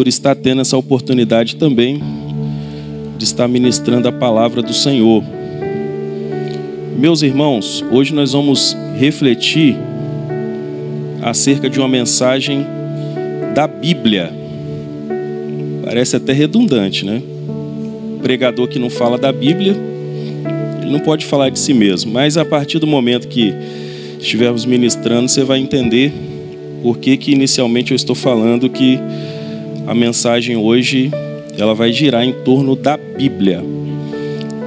[0.00, 2.00] por estar tendo essa oportunidade também
[3.18, 5.22] de estar ministrando a palavra do Senhor.
[6.98, 9.76] Meus irmãos, hoje nós vamos refletir
[11.20, 12.64] acerca de uma mensagem
[13.54, 14.32] da Bíblia.
[15.84, 17.20] Parece até redundante, né?
[18.22, 19.76] pregador que não fala da Bíblia,
[20.80, 22.10] ele não pode falar de si mesmo.
[22.10, 23.52] Mas a partir do momento que
[24.18, 26.10] estivermos ministrando, você vai entender
[26.82, 28.98] por que, que inicialmente eu estou falando que
[29.90, 31.10] a mensagem hoje
[31.58, 33.60] ela vai girar em torno da Bíblia.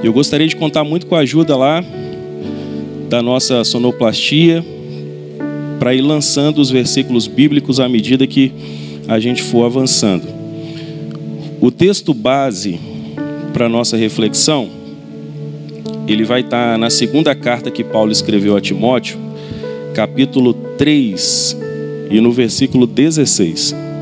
[0.02, 1.82] Eu gostaria de contar muito com a ajuda lá
[3.08, 4.62] da nossa sonoplastia
[5.78, 8.52] para ir lançando os versículos bíblicos à medida que
[9.08, 10.28] a gente for avançando.
[11.58, 12.78] O texto base
[13.54, 14.68] para nossa reflexão,
[16.06, 19.18] ele vai estar tá na segunda carta que Paulo escreveu a Timóteo,
[19.94, 21.56] capítulo 3,
[22.10, 23.93] e no versículo 16.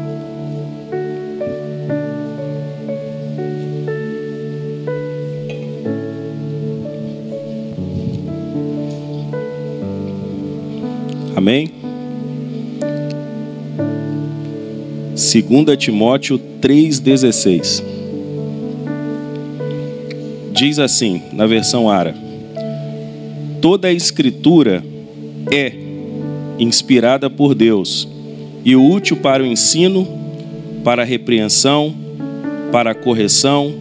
[15.32, 17.82] 2 Timóteo 3,16
[20.52, 22.14] diz assim, na versão Ara:
[23.62, 24.84] Toda a escritura
[25.50, 25.72] é
[26.58, 28.06] inspirada por Deus
[28.62, 30.06] e útil para o ensino,
[30.84, 31.94] para a repreensão,
[32.70, 33.74] para a correção,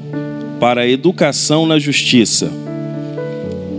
[0.58, 2.50] para a educação na justiça.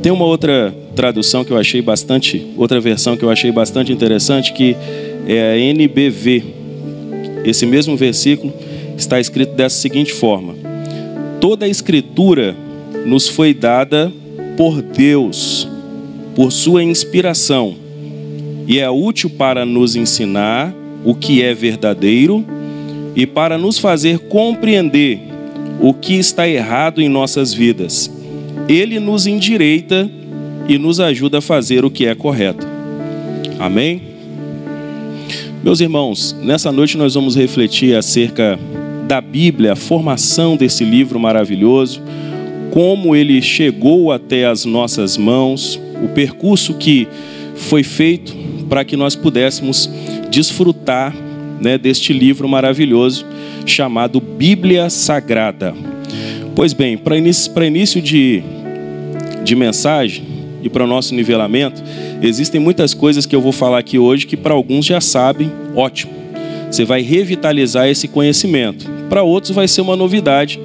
[0.03, 4.53] Tem uma outra tradução que eu achei bastante, outra versão que eu achei bastante interessante,
[4.53, 4.77] que
[5.27, 6.62] é a NBV.
[7.45, 8.53] Esse mesmo versículo
[8.97, 10.55] está escrito dessa seguinte forma:
[11.41, 12.57] Toda a escritura
[13.05, 14.13] nos foi dada
[14.57, 15.69] por Deus,
[16.35, 17.75] por sua inspiração,
[18.67, 20.73] e é útil para nos ensinar
[21.05, 22.45] o que é verdadeiro
[23.17, 25.21] e para nos fazer compreender
[25.81, 28.11] o que está errado em nossas vidas.
[28.69, 30.09] Ele nos endireita
[30.69, 32.67] e nos ajuda a fazer o que é correto.
[33.59, 34.12] Amém?
[35.63, 38.59] Meus irmãos, nessa noite nós vamos refletir acerca
[39.07, 42.03] da Bíblia, a formação desse livro maravilhoso
[42.73, 47.07] como ele chegou até as nossas mãos, o percurso que
[47.55, 48.35] foi feito
[48.69, 49.89] para que nós pudéssemos
[50.31, 51.15] desfrutar
[51.61, 53.25] né, deste livro maravilhoso
[53.67, 55.75] chamado Bíblia Sagrada.
[56.57, 58.43] Pois bem, para início, início de,
[59.45, 60.32] de mensagem
[60.63, 61.83] e para o nosso nivelamento,
[62.23, 66.13] existem muitas coisas que eu vou falar aqui hoje que para alguns já sabem, ótimo.
[66.71, 68.89] Você vai revitalizar esse conhecimento.
[69.11, 70.59] Para outros vai ser uma novidade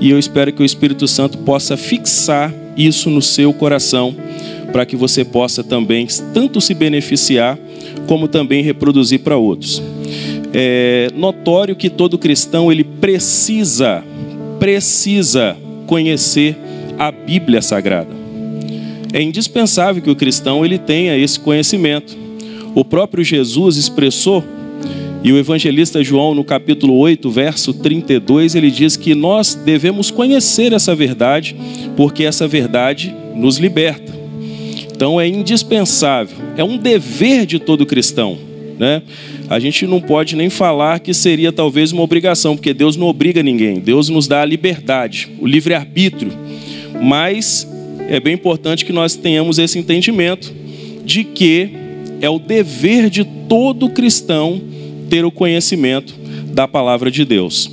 [0.00, 4.14] e eu espero que o Espírito Santo possa fixar isso no seu coração,
[4.72, 7.56] para que você possa também tanto se beneficiar,
[8.06, 9.80] como também reproduzir para outros.
[10.52, 14.02] É notório que todo cristão ele precisa,
[14.58, 15.56] precisa
[15.86, 16.56] conhecer
[16.98, 18.23] a Bíblia Sagrada.
[19.14, 22.16] É indispensável que o cristão ele tenha esse conhecimento.
[22.74, 24.42] O próprio Jesus expressou
[25.22, 30.72] e o evangelista João, no capítulo 8, verso 32, ele diz que nós devemos conhecer
[30.72, 31.54] essa verdade,
[31.96, 34.12] porque essa verdade nos liberta.
[34.92, 38.36] Então é indispensável, é um dever de todo cristão.
[38.76, 39.00] Né?
[39.48, 43.44] A gente não pode nem falar que seria talvez uma obrigação, porque Deus não obriga
[43.44, 46.32] ninguém, Deus nos dá a liberdade, o livre-arbítrio.
[47.00, 47.72] Mas
[48.08, 50.52] é bem importante que nós tenhamos esse entendimento
[51.04, 51.70] de que
[52.20, 54.60] é o dever de todo cristão
[55.08, 56.14] ter o conhecimento
[56.52, 57.70] da palavra de Deus.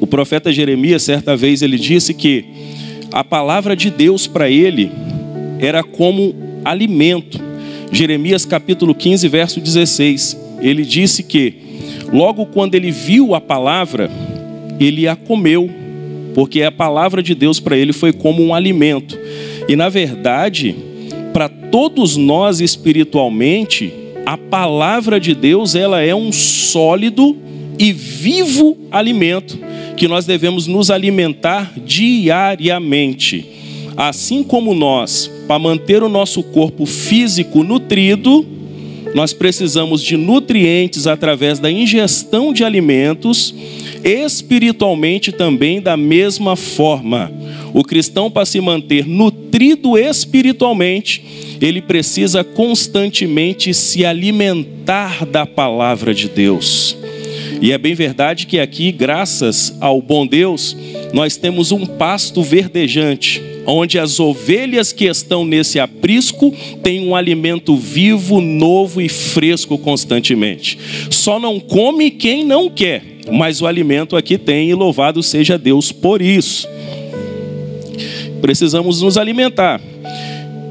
[0.00, 2.44] O profeta Jeremias, certa vez, ele disse que
[3.12, 4.90] a palavra de Deus para ele
[5.58, 7.40] era como alimento.
[7.92, 10.36] Jeremias capítulo 15, verso 16.
[10.60, 11.54] Ele disse que
[12.12, 14.10] logo quando ele viu a palavra,
[14.80, 15.70] ele a comeu,
[16.34, 19.18] porque a palavra de Deus para ele foi como um alimento.
[19.68, 20.74] E na verdade,
[21.32, 23.92] para todos nós espiritualmente,
[24.24, 27.36] a palavra de Deus ela é um sólido
[27.78, 29.58] e vivo alimento
[29.96, 33.46] que nós devemos nos alimentar diariamente.
[33.96, 38.46] Assim como nós, para manter o nosso corpo físico nutrido,
[39.14, 43.54] nós precisamos de nutrientes através da ingestão de alimentos,
[44.04, 47.30] espiritualmente também da mesma forma.
[47.74, 51.24] O cristão, para se manter nutrido espiritualmente,
[51.60, 56.96] ele precisa constantemente se alimentar da palavra de Deus.
[57.60, 60.76] E é bem verdade que aqui, graças ao bom Deus,
[61.12, 67.76] nós temos um pasto verdejante, onde as ovelhas que estão nesse aprisco têm um alimento
[67.76, 70.78] vivo, novo e fresco constantemente.
[71.10, 73.10] Só não come quem não quer.
[73.30, 76.66] mas o alimento aqui tem e louvado seja Deus por isso.
[78.40, 79.80] Precisamos nos alimentar.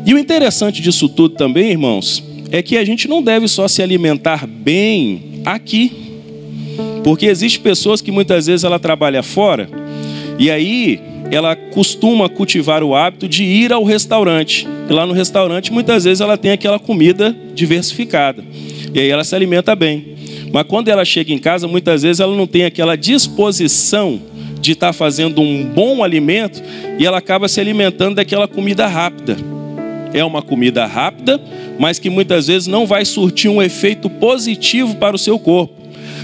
[0.05, 2.21] E o interessante disso tudo também, irmãos,
[2.51, 5.93] é que a gente não deve só se alimentar bem aqui.
[7.05, 9.69] Porque existem pessoas que muitas vezes ela trabalha fora
[10.37, 10.99] e aí
[11.31, 14.67] ela costuma cultivar o hábito de ir ao restaurante.
[14.89, 18.43] E lá no restaurante muitas vezes ela tem aquela comida diversificada.
[18.93, 20.15] E aí ela se alimenta bem.
[20.51, 24.19] Mas quando ela chega em casa, muitas vezes ela não tem aquela disposição
[24.59, 26.61] de estar fazendo um bom alimento
[26.99, 29.37] e ela acaba se alimentando daquela comida rápida.
[30.13, 31.41] É uma comida rápida,
[31.79, 35.80] mas que muitas vezes não vai surtir um efeito positivo para o seu corpo.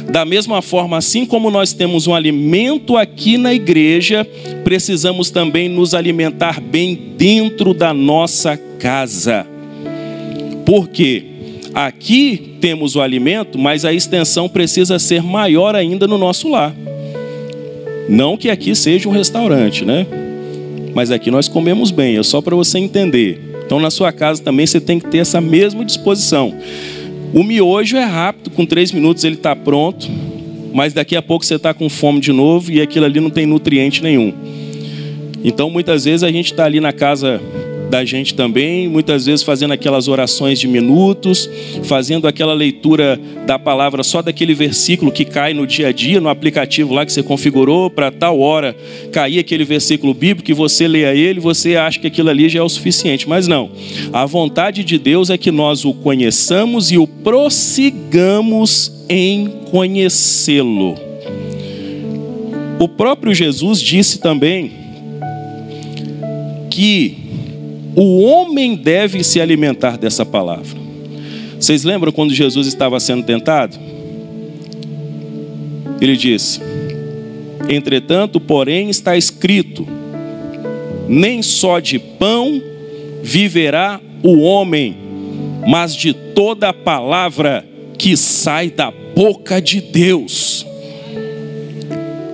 [0.09, 4.25] Da mesma forma, assim como nós temos um alimento aqui na igreja,
[4.63, 9.45] precisamos também nos alimentar bem dentro da nossa casa.
[10.65, 11.23] Por quê?
[11.73, 16.73] Aqui temos o alimento, mas a extensão precisa ser maior ainda no nosso lar.
[18.09, 20.07] Não que aqui seja um restaurante, né?
[20.93, 23.39] Mas aqui nós comemos bem, é só para você entender.
[23.65, 26.53] Então, na sua casa também você tem que ter essa mesma disposição.
[27.33, 30.07] O miojo é rápido, com três minutos ele está pronto,
[30.73, 33.45] mas daqui a pouco você está com fome de novo e aquilo ali não tem
[33.45, 34.33] nutriente nenhum.
[35.43, 37.41] Então muitas vezes a gente está ali na casa
[37.89, 41.49] da gente também, muitas vezes fazendo aquelas orações de minutos,
[41.83, 46.29] fazendo aquela leitura da palavra só daquele versículo que cai no dia a dia, no
[46.29, 48.75] aplicativo lá que você configurou para tal hora
[49.11, 52.63] cair aquele versículo bíblico que você leia ele, você acha que aquilo ali já é
[52.63, 53.69] o suficiente, mas não.
[54.11, 60.95] A vontade de Deus é que nós o conheçamos e o prossigamos em conhecê-lo.
[62.79, 64.71] O próprio Jesus disse também
[66.69, 67.26] que
[67.99, 70.77] o homem deve se alimentar dessa palavra.
[71.59, 73.75] Vocês lembram quando Jesus estava sendo tentado?
[75.99, 76.61] Ele disse:
[77.67, 79.87] Entretanto, porém, está escrito:
[81.09, 82.61] Nem só de pão
[83.23, 84.95] viverá o homem,
[85.67, 87.67] mas de toda a palavra
[87.97, 90.63] que sai da boca de Deus.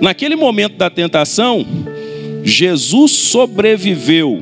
[0.02, 1.66] Naquele momento da tentação,
[2.44, 4.42] Jesus sobreviveu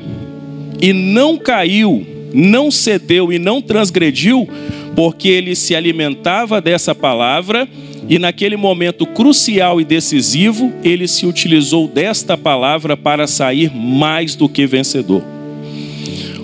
[0.82, 4.48] e não caiu, não cedeu e não transgrediu,
[4.96, 7.68] porque ele se alimentava dessa palavra
[8.08, 14.48] e naquele momento crucial e decisivo, ele se utilizou desta palavra para sair mais do
[14.48, 15.22] que vencedor.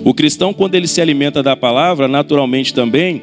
[0.05, 3.21] O cristão, quando ele se alimenta da palavra, naturalmente também,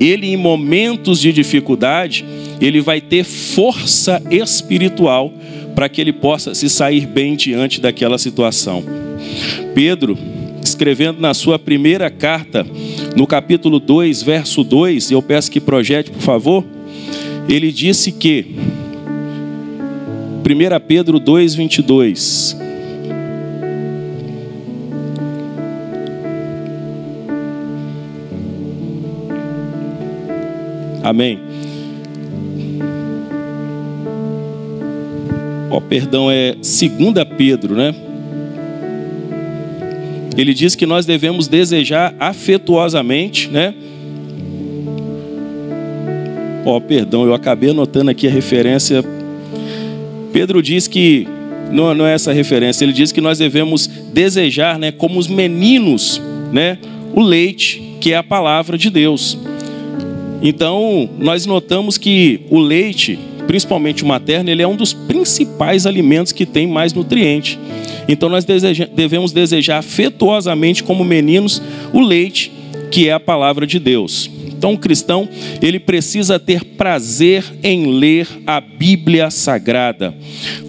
[0.00, 2.24] ele em momentos de dificuldade,
[2.60, 5.32] ele vai ter força espiritual
[5.74, 8.82] para que ele possa se sair bem diante daquela situação.
[9.74, 10.16] Pedro,
[10.62, 12.66] escrevendo na sua primeira carta,
[13.14, 16.64] no capítulo 2, verso 2, eu peço que projete, por favor,
[17.48, 18.46] ele disse que,
[20.44, 22.56] 1 Pedro 2, 22,
[31.06, 31.38] Amém.
[35.70, 36.64] Ó, oh, perdão, é 2
[37.38, 37.94] Pedro, né?
[40.36, 43.72] Ele diz que nós devemos desejar afetuosamente, né?
[46.64, 49.04] Ó, oh, perdão, eu acabei anotando aqui a referência.
[50.32, 51.28] Pedro diz que
[51.70, 52.84] não, não é essa referência.
[52.84, 56.20] Ele diz que nós devemos desejar, né, como os meninos,
[56.52, 56.78] né,
[57.14, 59.38] o leite, que é a palavra de Deus.
[60.48, 66.30] Então, nós notamos que o leite, principalmente o materno, ele é um dos principais alimentos
[66.30, 67.58] que tem mais nutriente.
[68.06, 71.60] Então nós deseja, devemos desejar afetuosamente como meninos
[71.92, 72.52] o leite,
[72.92, 74.30] que é a palavra de Deus.
[74.46, 75.28] Então o cristão,
[75.60, 80.14] ele precisa ter prazer em ler a Bíblia Sagrada.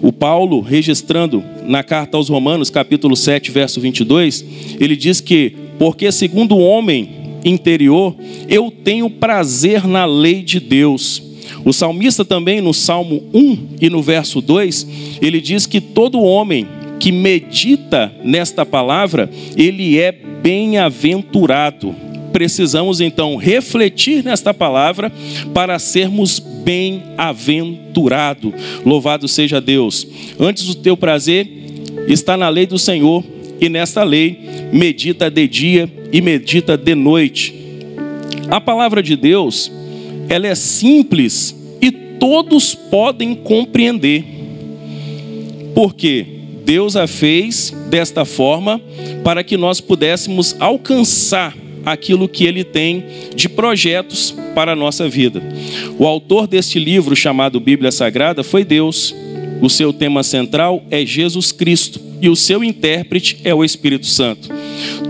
[0.02, 4.44] O Paulo, registrando na carta aos Romanos, capítulo 7, verso 22,
[4.80, 7.17] ele diz que, porque segundo o homem
[7.48, 8.16] interior,
[8.48, 11.24] eu tenho prazer na lei de Deus.
[11.64, 16.68] O salmista também, no Salmo 1 e no verso 2, ele diz que todo homem
[17.00, 21.96] que medita nesta palavra, ele é bem-aventurado.
[22.32, 25.12] Precisamos então refletir nesta palavra
[25.54, 28.54] para sermos bem-aventurado.
[28.86, 30.08] Louvado seja Deus.
[30.40, 31.48] Antes o teu prazer
[32.08, 33.24] está na lei do Senhor,
[33.60, 34.40] e nesta lei
[34.72, 37.54] medita de dia e medita de noite.
[38.50, 39.72] A palavra de Deus,
[40.30, 44.24] ela é simples e todos podem compreender.
[45.74, 46.26] Por quê?
[46.66, 48.82] Deus a fez desta forma
[49.24, 55.42] para que nós pudéssemos alcançar aquilo que ele tem de projetos para a nossa vida.
[55.98, 59.16] O autor deste livro chamado Bíblia Sagrada foi Deus.
[59.62, 64.50] O seu tema central é Jesus Cristo e o seu intérprete é o Espírito Santo.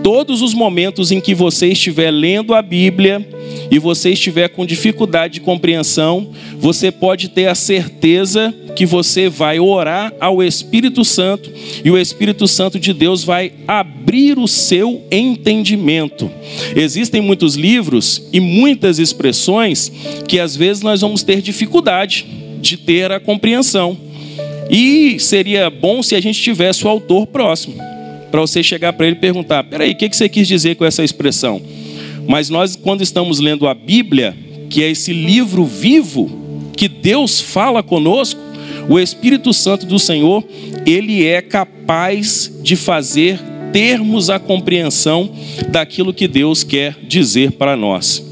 [0.03, 3.27] Todos os momentos em que você estiver lendo a Bíblia
[3.69, 9.59] e você estiver com dificuldade de compreensão, você pode ter a certeza que você vai
[9.59, 11.51] orar ao Espírito Santo
[11.83, 16.29] e o Espírito Santo de Deus vai abrir o seu entendimento.
[16.75, 19.91] Existem muitos livros e muitas expressões
[20.27, 22.25] que às vezes nós vamos ter dificuldade
[22.61, 24.06] de ter a compreensão.
[24.69, 27.75] E seria bom se a gente tivesse o autor próximo,
[28.29, 31.03] para você chegar para ele e perguntar: peraí, o que você quis dizer com essa
[31.03, 31.61] expressão?
[32.27, 34.35] Mas nós, quando estamos lendo a Bíblia,
[34.69, 36.29] que é esse livro vivo
[36.75, 38.39] que Deus fala conosco,
[38.89, 40.43] o Espírito Santo do Senhor,
[40.85, 43.39] ele é capaz de fazer
[43.71, 45.29] termos a compreensão
[45.69, 48.23] daquilo que Deus quer dizer para nós.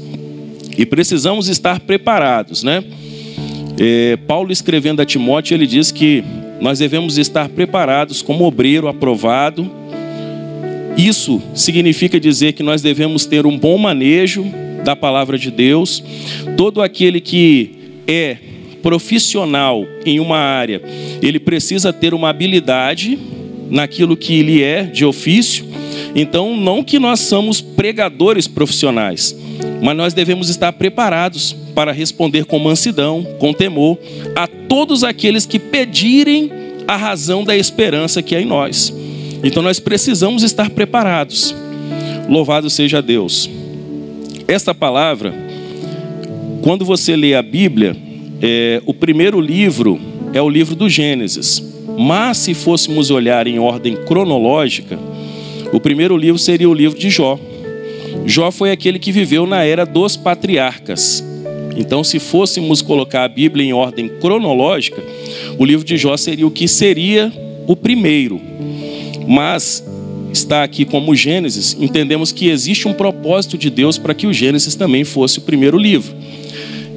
[0.76, 2.84] E precisamos estar preparados, né?
[3.78, 6.24] É, Paulo escrevendo a Timóteo, ele diz que
[6.60, 9.70] nós devemos estar preparados como obreiro aprovado.
[10.96, 14.46] Isso significa dizer que nós devemos ter um bom manejo
[14.82, 16.02] da palavra de Deus.
[16.56, 17.70] Todo aquele que
[18.06, 18.38] é
[18.82, 20.80] profissional em uma área,
[21.20, 23.18] ele precisa ter uma habilidade
[23.68, 25.66] naquilo que ele é de ofício.
[26.18, 29.36] Então, não que nós somos pregadores profissionais,
[29.82, 33.98] mas nós devemos estar preparados para responder com mansidão, com temor,
[34.34, 36.50] a todos aqueles que pedirem
[36.88, 38.90] a razão da esperança que há em nós.
[39.44, 41.54] Então nós precisamos estar preparados.
[42.30, 43.50] Louvado seja Deus.
[44.48, 45.34] Esta palavra,
[46.62, 47.94] quando você lê a Bíblia,
[48.40, 50.00] é, o primeiro livro
[50.32, 51.62] é o livro do Gênesis.
[51.98, 54.98] Mas se fôssemos olhar em ordem cronológica,
[55.76, 57.38] o primeiro livro seria o livro de Jó.
[58.24, 61.22] Jó foi aquele que viveu na era dos patriarcas.
[61.76, 65.02] Então, se fôssemos colocar a Bíblia em ordem cronológica,
[65.58, 67.30] o livro de Jó seria o que seria
[67.66, 68.40] o primeiro.
[69.28, 69.86] Mas
[70.32, 74.74] está aqui como Gênesis, entendemos que existe um propósito de Deus para que o Gênesis
[74.74, 76.16] também fosse o primeiro livro.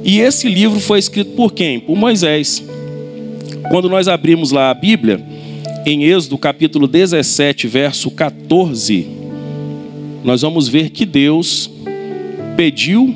[0.02, 1.80] E esse livro foi escrito por quem?
[1.80, 2.64] Por Moisés.
[3.68, 5.20] Quando nós abrimos lá a Bíblia,
[5.86, 9.06] em Êxodo capítulo 17, verso 14,
[10.22, 11.70] nós vamos ver que Deus
[12.56, 13.14] pediu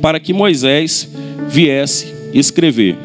[0.00, 1.10] para que Moisés
[1.48, 2.96] viesse escrever.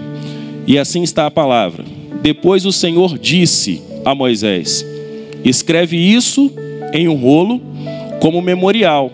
[0.67, 1.83] E assim está a palavra.
[2.21, 4.85] Depois o Senhor disse a Moisés:
[5.43, 6.51] Escreve isso
[6.93, 7.59] em um rolo
[8.19, 9.11] como memorial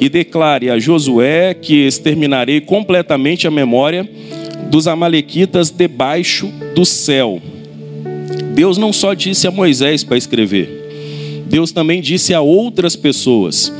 [0.00, 4.08] e declare a Josué que exterminarei completamente a memória
[4.70, 7.42] dos amalequitas debaixo do céu.
[8.58, 13.72] Deus não só disse a Moisés para escrever, Deus também disse a outras pessoas.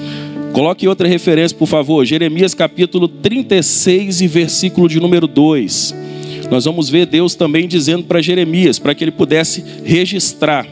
[0.53, 2.05] Coloque outra referência, por favor.
[2.05, 5.97] Jeremias capítulo 36 e versículo de número 2.
[6.49, 10.65] Nós vamos ver Deus também dizendo para Jeremias, para que ele pudesse registrar.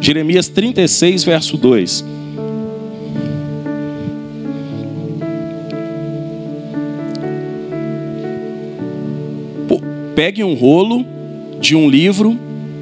[0.00, 2.04] Jeremias 36, verso 2.
[10.14, 11.04] Pegue um rolo
[11.60, 12.38] de um livro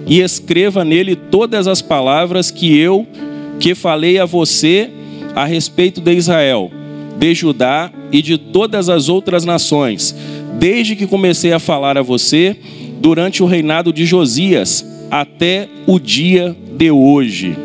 [0.06, 3.06] e escreva nele todas as palavras que eu
[3.58, 4.90] que falei a você
[5.36, 6.70] a respeito de Israel,
[7.18, 10.16] de Judá e de todas as outras nações,
[10.58, 12.56] desde que comecei a falar a você
[13.00, 17.56] durante o reinado de Josias até o dia de hoje.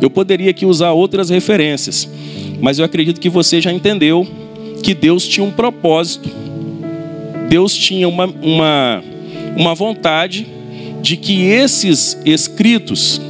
[0.00, 2.08] Eu poderia aqui usar outras referências,
[2.60, 4.26] mas eu acredito que você já entendeu
[4.82, 6.30] que Deus tinha um propósito,
[7.48, 9.02] Deus tinha uma, uma,
[9.56, 10.46] uma vontade
[11.02, 13.20] de que esses escritos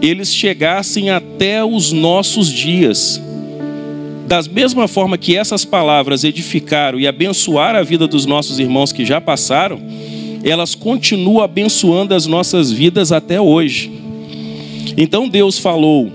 [0.00, 3.20] eles chegassem até os nossos dias.
[4.26, 9.04] Da mesma forma que essas palavras edificaram e abençoaram a vida dos nossos irmãos que
[9.04, 9.80] já passaram,
[10.42, 13.92] elas continuam abençoando as nossas vidas até hoje.
[14.96, 16.10] Então Deus falou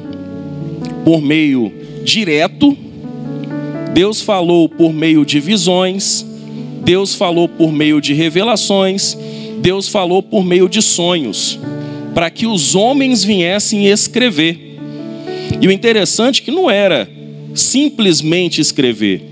[1.05, 1.71] por meio
[2.03, 2.77] direto,
[3.93, 6.25] Deus falou por meio de visões,
[6.83, 9.17] Deus falou por meio de revelações,
[9.59, 11.59] Deus falou por meio de sonhos,
[12.13, 14.77] para que os homens viessem escrever.
[15.61, 17.09] E o interessante é que não era
[17.53, 19.23] simplesmente escrever.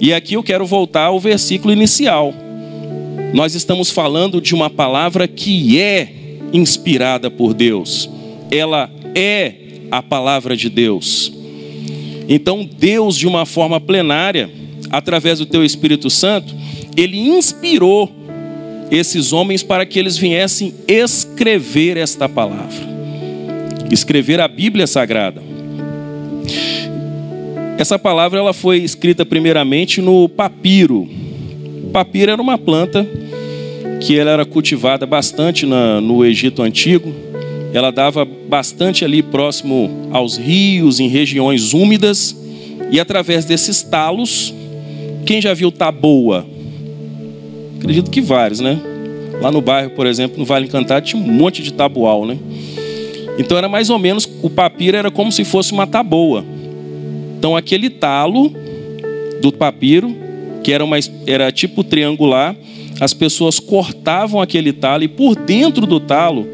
[0.00, 2.34] E aqui eu quero voltar ao versículo inicial.
[3.32, 6.12] Nós estamos falando de uma palavra que é
[6.52, 8.10] inspirada por Deus.
[8.50, 9.54] Ela é
[9.90, 11.32] a palavra de Deus.
[12.28, 14.50] Então, Deus, de uma forma plenária,
[14.90, 16.54] através do teu Espírito Santo,
[16.96, 18.10] ele inspirou
[18.92, 22.92] esses homens para que eles viessem escrever esta palavra.
[23.90, 25.42] escrever a Bíblia Sagrada.
[27.78, 31.08] Essa palavra ela foi escrita primeiramente no papiro.
[31.92, 33.06] Papiro era uma planta
[34.00, 37.12] que ela era cultivada bastante na, no Egito Antigo.
[37.72, 42.36] Ela dava bastante ali próximo aos rios, em regiões úmidas.
[42.90, 44.54] E através desses talos,
[45.24, 46.51] quem já viu taboa?
[47.82, 48.78] Acredito que vários, né?
[49.40, 52.38] Lá no bairro, por exemplo, no Vale Encantado, tinha um monte de tabual, né?
[53.36, 56.44] Então era mais ou menos, o papiro era como se fosse uma taboa.
[57.36, 58.54] Então aquele talo
[59.40, 60.14] do papiro,
[60.62, 60.96] que era, uma,
[61.26, 62.54] era tipo triangular,
[63.00, 66.46] as pessoas cortavam aquele talo e por dentro do talo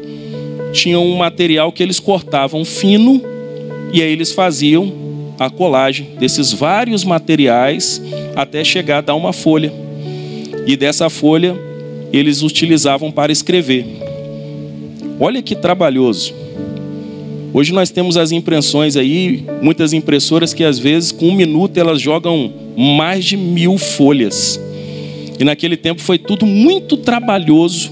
[0.73, 3.21] tinha um material que eles cortavam fino
[3.93, 4.91] e aí eles faziam
[5.37, 8.01] a colagem desses vários materiais
[8.35, 9.88] até chegar a dar uma folha.
[10.69, 11.57] E dessa folha
[12.13, 13.87] eles utilizavam para escrever.
[15.19, 16.31] Olha que trabalhoso.
[17.51, 21.99] Hoje nós temos as impressões aí, muitas impressoras que às vezes com um minuto elas
[21.99, 24.61] jogam mais de mil folhas.
[25.39, 27.89] E naquele tempo foi tudo muito trabalhoso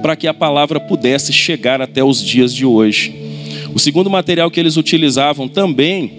[0.00, 3.12] para que a palavra pudesse chegar até os dias de hoje.
[3.74, 6.12] O segundo material que eles utilizavam também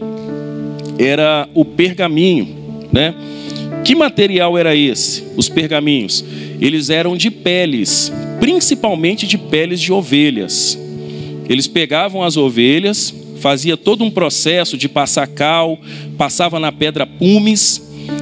[0.99, 2.49] era o pergaminho,
[2.91, 3.15] né?
[3.83, 5.23] Que material era esse?
[5.35, 6.23] Os pergaminhos.
[6.59, 10.79] Eles eram de peles, principalmente de peles de ovelhas.
[11.49, 15.77] Eles pegavam as ovelhas, fazia todo um processo de passar cal,
[16.17, 17.81] passava na pedra pumes,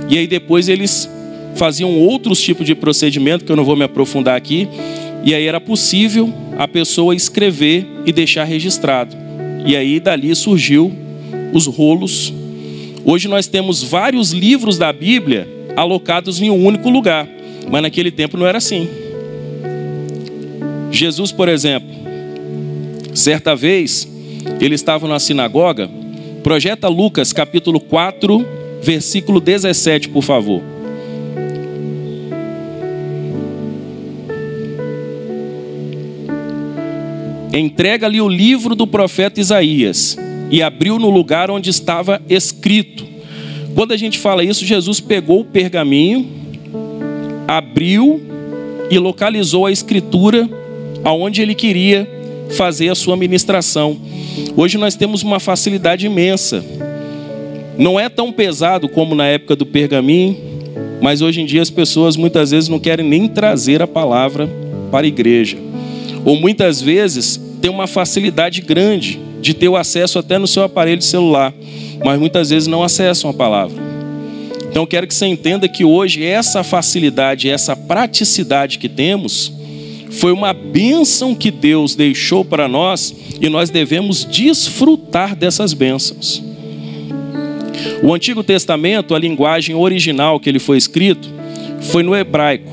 [0.10, 1.10] e aí depois eles
[1.56, 4.68] faziam outros tipos de procedimento que eu não vou me aprofundar aqui,
[5.24, 9.16] e aí era possível a pessoa escrever e deixar registrado.
[9.66, 10.92] E aí dali surgiu
[11.54, 12.34] os rolos.
[13.06, 17.28] Hoje nós temos vários livros da Bíblia alocados em um único lugar,
[17.70, 18.88] mas naquele tempo não era assim.
[20.92, 22.02] Jesus, por exemplo,
[23.14, 24.08] Certa vez,
[24.60, 25.90] ele estava na sinagoga.
[26.44, 28.46] Projeta Lucas capítulo 4,
[28.82, 30.62] versículo 17, por favor.
[37.54, 40.18] Entrega-lhe o livro do profeta Isaías
[40.52, 43.08] e abriu no lugar onde estava escrito.
[43.74, 46.28] Quando a gente fala isso, Jesus pegou o pergaminho,
[47.48, 48.22] abriu
[48.90, 50.48] e localizou a escritura
[51.06, 52.08] aonde ele queria
[52.52, 53.98] fazer a sua ministração.
[54.58, 56.64] Hoje nós temos uma facilidade imensa.
[57.78, 60.38] Não é tão pesado como na época do pergaminho,
[61.02, 64.50] mas hoje em dia as pessoas muitas vezes não querem nem trazer a palavra
[64.92, 65.58] para a igreja.
[66.26, 71.02] Ou muitas vezes tem uma facilidade grande de ter o acesso até no seu aparelho
[71.02, 71.54] celular,
[72.04, 73.82] mas muitas vezes não acessam a palavra.
[74.70, 79.52] Então quero que você entenda que hoje essa facilidade, essa praticidade que temos,
[80.12, 86.42] foi uma bênção que Deus deixou para nós e nós devemos desfrutar dessas bênçãos.
[88.04, 91.30] O Antigo Testamento, a linguagem original que ele foi escrito,
[91.82, 92.72] foi no hebraico.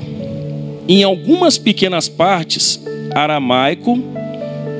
[0.87, 2.79] Em algumas pequenas partes,
[3.13, 3.97] aramaico,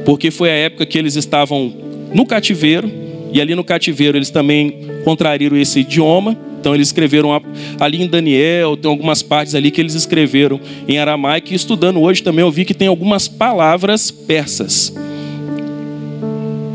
[0.05, 1.73] porque foi a época que eles estavam
[2.13, 2.91] no cativeiro,
[3.31, 7.41] e ali no cativeiro eles também contraíram esse idioma, então eles escreveram
[7.79, 11.53] ali em Daniel, tem algumas partes ali que eles escreveram em aramaico.
[11.53, 14.93] E estudando hoje também eu vi que tem algumas palavras persas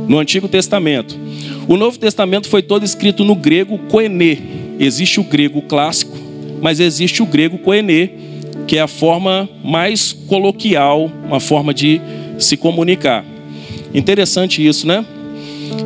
[0.09, 1.19] no Antigo Testamento.
[1.69, 4.39] O Novo Testamento foi todo escrito no grego koenê.
[4.79, 6.17] Existe o grego clássico,
[6.63, 8.11] mas existe o grego koenê,
[8.67, 12.01] que é a forma mais coloquial, uma forma de
[12.39, 13.25] se comunicar.
[13.93, 15.05] Interessante isso, né?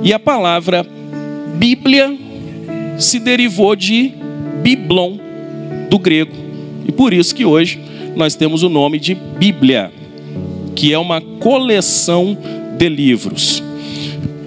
[0.03, 0.87] E a palavra
[1.57, 2.17] Bíblia
[2.99, 4.13] se derivou de
[4.63, 5.19] biblon,
[5.89, 6.33] do grego.
[6.87, 7.81] E por isso que hoje
[8.17, 9.93] nós temos o nome de Bíblia,
[10.75, 12.37] que é uma coleção
[12.77, 13.63] de livros.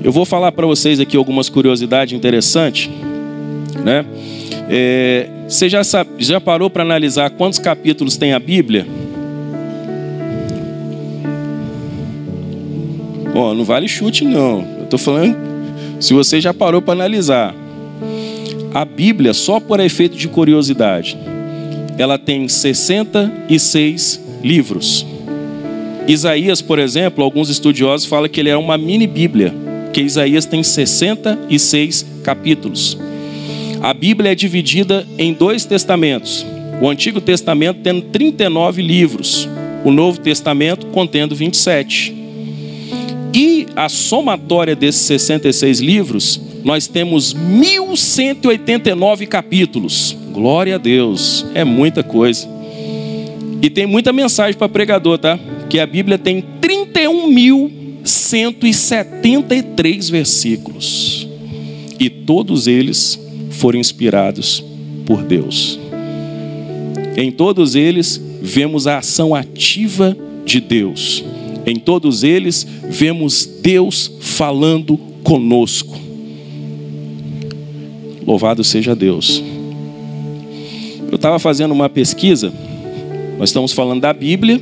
[0.04, 2.90] Eu vou falar para vocês aqui algumas curiosidades interessantes,
[3.84, 4.06] né?
[4.70, 8.88] É, você já, sabe, já parou para analisar quantos capítulos tem a Bíblia?
[13.34, 14.66] Oh, não vale chute não.
[14.78, 15.38] Eu estou falando,
[16.00, 17.56] se você já parou para analisar,
[18.74, 21.18] a Bíblia, só por efeito de curiosidade,
[21.98, 25.06] ela tem 66 livros.
[26.08, 29.54] Isaías, por exemplo, alguns estudiosos falam que ele é uma mini Bíblia,
[29.94, 32.98] que Isaías tem 66 capítulos.
[33.82, 36.46] A Bíblia é dividida em dois testamentos.
[36.82, 39.48] O Antigo Testamento tendo 39 livros,
[39.84, 42.21] o Novo Testamento contendo 27.
[43.34, 50.16] E a somatória desses 66 livros nós temos 1189 capítulos.
[50.32, 52.48] Glória a Deus, é muita coisa.
[53.62, 55.40] E tem muita mensagem para pregador, tá?
[55.70, 57.72] Que a Bíblia tem 31 mil
[58.04, 61.28] 173 versículos.
[62.00, 63.20] E todos eles
[63.52, 64.64] foram inspirados
[65.06, 65.80] por Deus.
[67.16, 71.24] Em todos eles vemos a ação ativa de Deus.
[71.66, 76.00] Em todos eles vemos Deus falando conosco.
[78.26, 79.44] Louvado seja Deus.
[81.10, 82.54] Eu estava fazendo uma pesquisa,
[83.38, 84.62] nós estamos falando da Bíblia,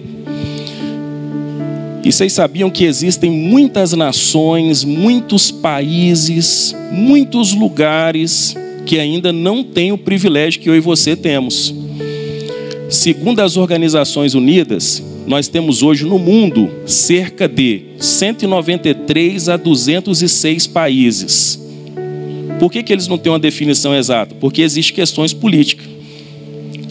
[2.04, 9.92] e vocês sabiam que existem muitas nações, muitos países, muitos lugares que ainda não têm
[9.92, 11.76] o privilégio que eu e você temos.
[12.90, 21.64] Segundo as Organizações Unidas, nós temos hoje no mundo cerca de 193 a 206 países.
[22.60, 24.34] Por que, que eles não têm uma definição exata?
[24.40, 25.86] Porque existem questões políticas.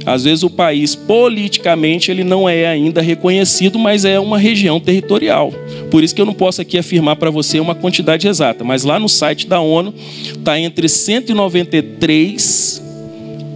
[0.06, 5.52] Às vezes o país politicamente ele não é ainda reconhecido, mas é uma região territorial.
[5.90, 9.00] Por isso que eu não posso aqui afirmar para você uma quantidade exata, mas lá
[9.00, 9.92] no site da ONU
[10.28, 12.84] está entre 193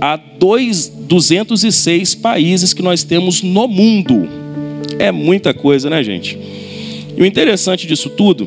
[0.00, 4.41] a 206 países que nós temos no mundo.
[4.98, 6.38] É muita coisa, né, gente?
[7.16, 8.46] E o interessante disso tudo,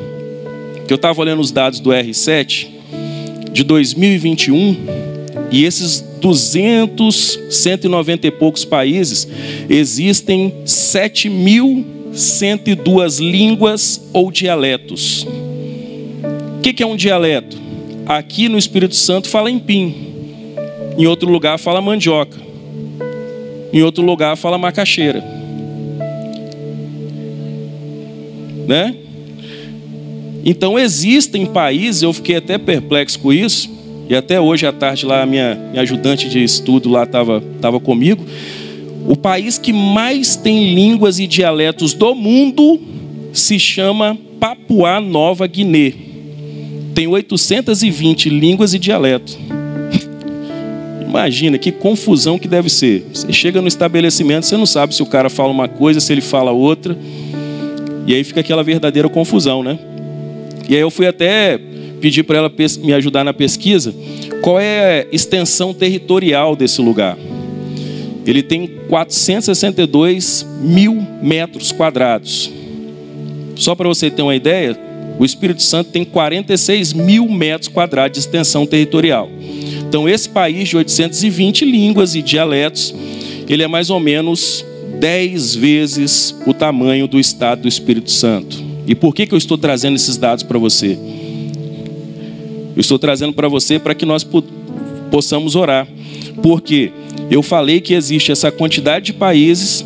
[0.88, 2.68] que eu estava olhando os dados do R7
[3.52, 4.76] de 2021,
[5.52, 9.28] e esses 200, 190 e poucos países,
[9.70, 15.28] existem 7.102 línguas ou dialetos.
[16.58, 17.56] O que é um dialeto?
[18.06, 19.94] Aqui no Espírito Santo fala em pim,
[20.98, 22.40] em outro lugar fala mandioca,
[23.72, 25.45] em outro lugar fala macaxeira.
[28.68, 28.96] Né?
[30.44, 33.70] Então existem países, eu fiquei até perplexo com isso,
[34.08, 37.80] e até hoje à tarde lá a minha, minha ajudante de estudo lá estava tava
[37.80, 38.24] comigo.
[39.08, 42.80] O país que mais tem línguas e dialetos do mundo
[43.34, 45.94] se chama Papua Nova Guiné.
[46.94, 49.38] Tem 820 línguas e dialetos.
[51.08, 53.06] Imagina que confusão que deve ser.
[53.14, 56.22] Você chega no estabelecimento, você não sabe se o cara fala uma coisa, se ele
[56.22, 56.98] fala outra.
[58.06, 59.80] E aí fica aquela verdadeira confusão, né?
[60.70, 61.60] E aí eu fui até
[62.00, 62.52] pedir para ela
[62.84, 63.94] me ajudar na pesquisa
[64.42, 67.18] qual é a extensão territorial desse lugar.
[68.26, 72.52] Ele tem 462 mil metros quadrados.
[73.56, 74.78] Só para você ter uma ideia,
[75.18, 79.30] o Espírito Santo tem 46 mil metros quadrados de extensão territorial.
[79.88, 82.94] Então, esse país de 820 línguas e dialetos,
[83.48, 84.66] ele é mais ou menos
[85.00, 88.64] dez vezes o tamanho do estado do Espírito Santo.
[88.88, 90.98] E por que, que eu estou trazendo esses dados para você?
[92.76, 94.28] Eu estou trazendo para você para que nós
[95.10, 95.88] possamos orar.
[96.42, 96.92] Porque
[97.32, 99.84] eu falei que existe essa quantidade de países,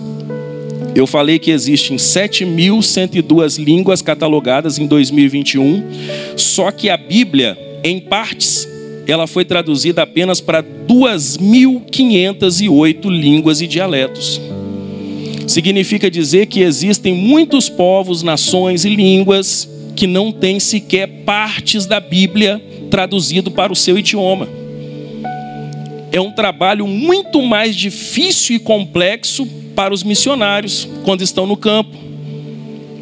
[0.96, 5.84] eu falei que existem 7.102 línguas catalogadas em 2021,
[6.36, 8.68] só que a Bíblia, em partes,
[9.08, 14.42] ela foi traduzida apenas para 2.508 línguas e dialetos
[15.50, 22.00] significa dizer que existem muitos povos, nações e línguas que não têm sequer partes da
[22.00, 24.48] Bíblia traduzido para o seu idioma.
[26.12, 31.98] É um trabalho muito mais difícil e complexo para os missionários quando estão no campo.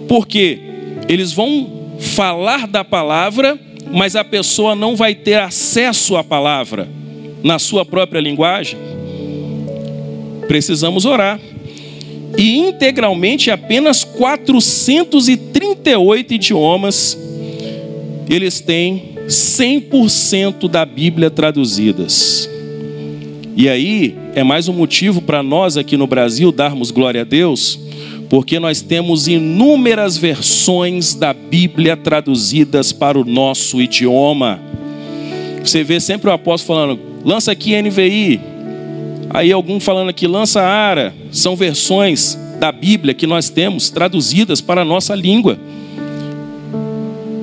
[0.08, 0.60] Porque
[1.08, 3.60] eles vão falar da palavra,
[3.92, 6.88] mas a pessoa não vai ter acesso à palavra
[7.44, 8.78] na sua própria linguagem.
[10.48, 11.40] Precisamos orar
[12.38, 17.18] e integralmente apenas 438 idiomas
[18.30, 22.50] eles têm 100% da Bíblia traduzidas.
[23.56, 27.80] E aí é mais um motivo para nós aqui no Brasil darmos glória a Deus,
[28.30, 34.60] porque nós temos inúmeras versões da Bíblia traduzidas para o nosso idioma.
[35.64, 38.40] Você vê sempre o apóstolo falando: lança aqui NVI,
[39.30, 44.82] Aí algum falando aqui, lança ara, são versões da Bíblia que nós temos traduzidas para
[44.82, 45.60] a nossa língua,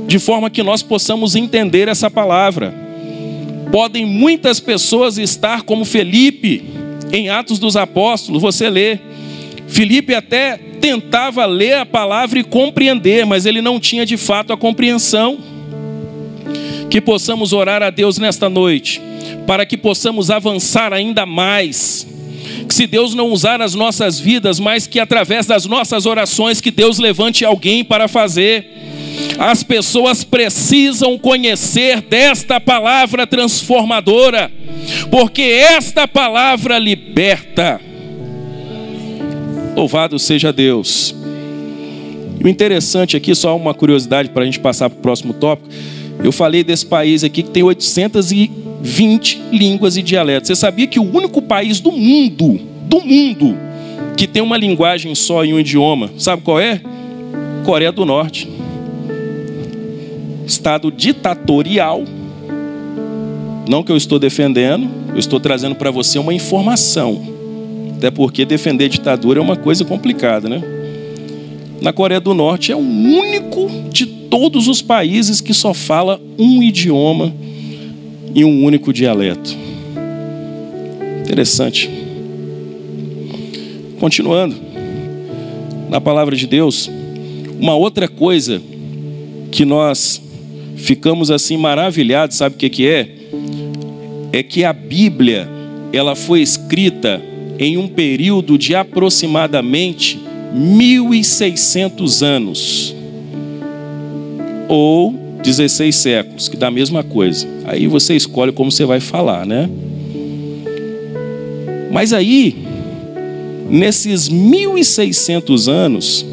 [0.06, 2.74] de forma que nós possamos entender essa palavra.
[3.70, 6.64] Podem muitas pessoas estar como Felipe
[7.12, 8.98] em Atos dos Apóstolos, você lê.
[9.66, 14.56] Felipe até tentava ler a palavra e compreender, mas ele não tinha de fato a
[14.56, 15.38] compreensão.
[16.94, 19.02] Que possamos orar a Deus nesta noite
[19.48, 22.06] para que possamos avançar ainda mais.
[22.68, 26.70] Que se Deus não usar as nossas vidas, mas que através das nossas orações que
[26.70, 28.70] Deus levante alguém para fazer.
[29.40, 34.52] As pessoas precisam conhecer desta palavra transformadora,
[35.10, 37.80] porque esta palavra liberta.
[39.74, 41.12] Louvado seja Deus.
[42.40, 45.68] O interessante aqui, só uma curiosidade para a gente passar para o próximo tópico.
[46.24, 50.48] Eu falei desse país aqui que tem 820 línguas e dialetos.
[50.48, 52.58] Você sabia que o único país do mundo,
[52.88, 53.54] do mundo,
[54.16, 56.80] que tem uma linguagem só em um idioma, sabe qual é?
[57.62, 58.48] Coreia do Norte.
[60.46, 62.02] Estado ditatorial.
[63.68, 67.22] Não que eu estou defendendo, eu estou trazendo para você uma informação.
[67.98, 70.62] Até porque defender ditadura é uma coisa complicada, né?
[71.82, 76.60] Na Coreia do Norte é o único de todos os países que só fala um
[76.60, 77.32] idioma
[78.34, 79.56] e um único dialeto.
[81.22, 81.88] Interessante.
[84.00, 84.56] Continuando,
[85.88, 86.90] na palavra de Deus,
[87.60, 88.60] uma outra coisa
[89.52, 90.20] que nós
[90.78, 93.08] ficamos assim maravilhados, sabe o que, que é?
[94.32, 95.48] É que a Bíblia,
[95.92, 97.22] ela foi escrita
[97.56, 100.18] em um período de aproximadamente
[100.52, 102.96] 1.600 anos,
[104.68, 107.46] ou 16 séculos, que dá a mesma coisa.
[107.64, 109.68] Aí você escolhe como você vai falar, né?
[111.92, 112.56] Mas aí,
[113.70, 116.26] nesses 1.600 anos,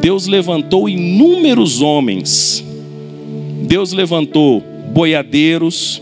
[0.00, 2.64] Deus levantou inúmeros homens.
[3.62, 4.62] Deus levantou
[4.92, 6.00] boiadeiros.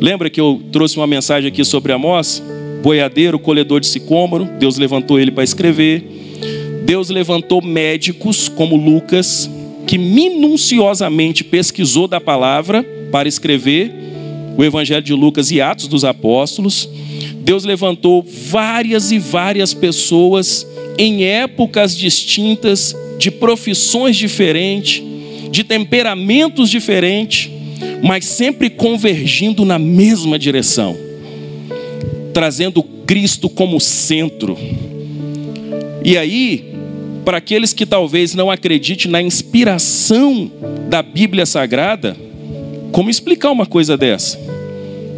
[0.00, 2.42] Lembra que eu trouxe uma mensagem aqui sobre Amós?
[2.82, 4.48] Boiadeiro, colhedor de sicômoro.
[4.58, 6.04] Deus levantou ele para escrever.
[6.84, 9.50] Deus levantou médicos como Lucas,
[9.86, 13.92] que minuciosamente pesquisou da palavra para escrever
[14.56, 16.88] o Evangelho de Lucas e Atos dos Apóstolos.
[17.36, 20.66] Deus levantou várias e várias pessoas
[20.98, 25.02] em épocas distintas, de profissões diferentes,
[25.50, 27.50] de temperamentos diferentes,
[28.02, 30.96] mas sempre convergindo na mesma direção,
[32.32, 34.56] trazendo Cristo como centro.
[36.04, 36.75] E aí,
[37.26, 40.48] para aqueles que talvez não acreditem na inspiração
[40.88, 42.16] da Bíblia Sagrada,
[42.92, 44.38] como explicar uma coisa dessa?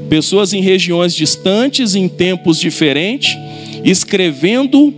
[0.09, 3.37] Pessoas em regiões distantes, em tempos diferentes,
[3.85, 4.91] escrevendo,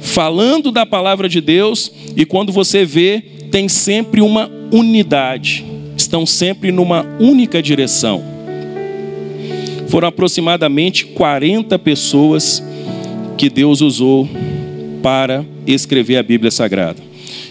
[0.00, 5.64] falando da palavra de Deus, e quando você vê, tem sempre uma unidade,
[5.96, 8.20] estão sempre numa única direção.
[9.86, 12.60] Foram aproximadamente 40 pessoas
[13.38, 14.28] que Deus usou
[15.02, 17.02] para escrever a Bíblia Sagrada.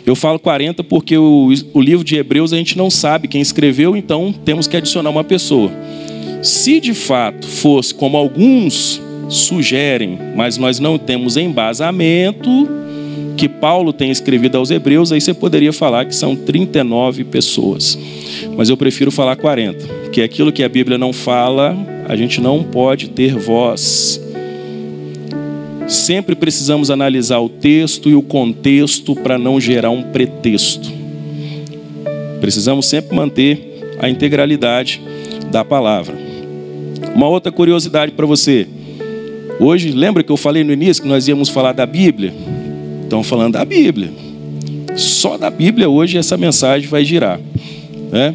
[0.06, 3.96] Eu falo 40 porque o, o livro de Hebreus a gente não sabe quem escreveu,
[3.96, 5.72] então temos que adicionar uma pessoa.
[6.42, 12.68] Se de fato fosse como alguns sugerem, mas nós não temos embasamento,
[13.38, 17.98] que Paulo tem escrevido aos Hebreus, aí você poderia falar que são 39 pessoas.
[18.56, 21.76] Mas eu prefiro falar 40, porque aquilo que a Bíblia não fala,
[22.08, 24.22] a gente não pode ter voz.
[25.92, 30.90] Sempre precisamos analisar o texto e o contexto para não gerar um pretexto.
[32.40, 35.02] Precisamos sempre manter a integralidade
[35.52, 36.16] da palavra.
[37.14, 38.66] Uma outra curiosidade para você.
[39.60, 42.34] Hoje, lembra que eu falei no início que nós íamos falar da Bíblia?
[43.04, 44.14] Estamos falando da Bíblia.
[44.96, 47.38] Só da Bíblia hoje essa mensagem vai girar.
[48.10, 48.34] Né?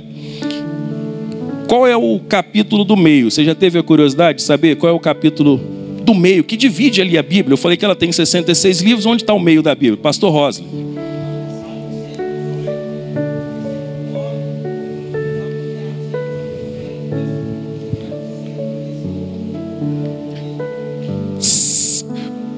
[1.67, 3.31] Qual é o capítulo do meio?
[3.31, 7.03] Você já teve a curiosidade de saber qual é o capítulo do meio, que divide
[7.03, 7.55] ali a Bíblia.
[7.55, 9.97] Eu falei que ela tem 66 livros, onde está o meio da Bíblia?
[9.97, 10.67] Pastor Rosley.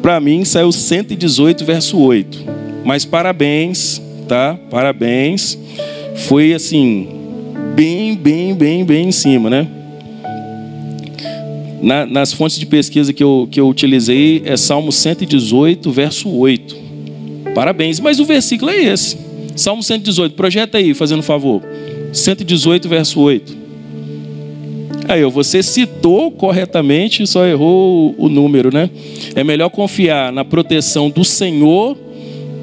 [0.02, 2.44] Para mim saiu 118, verso 8.
[2.84, 4.58] Mas parabéns, tá?
[4.70, 5.58] Parabéns.
[6.28, 7.08] Foi assim,
[7.74, 9.77] bem, bem, bem, bem em cima, né?
[11.80, 16.76] Na, nas fontes de pesquisa que eu, que eu utilizei, é Salmo 118, verso 8.
[17.54, 19.16] Parabéns, mas o versículo é esse.
[19.54, 21.62] Salmo 118, projeta aí, fazendo favor.
[22.12, 23.56] 118, verso 8.
[25.08, 28.90] Aí, você citou corretamente, só errou o número, né?
[29.34, 31.96] É melhor confiar na proteção do Senhor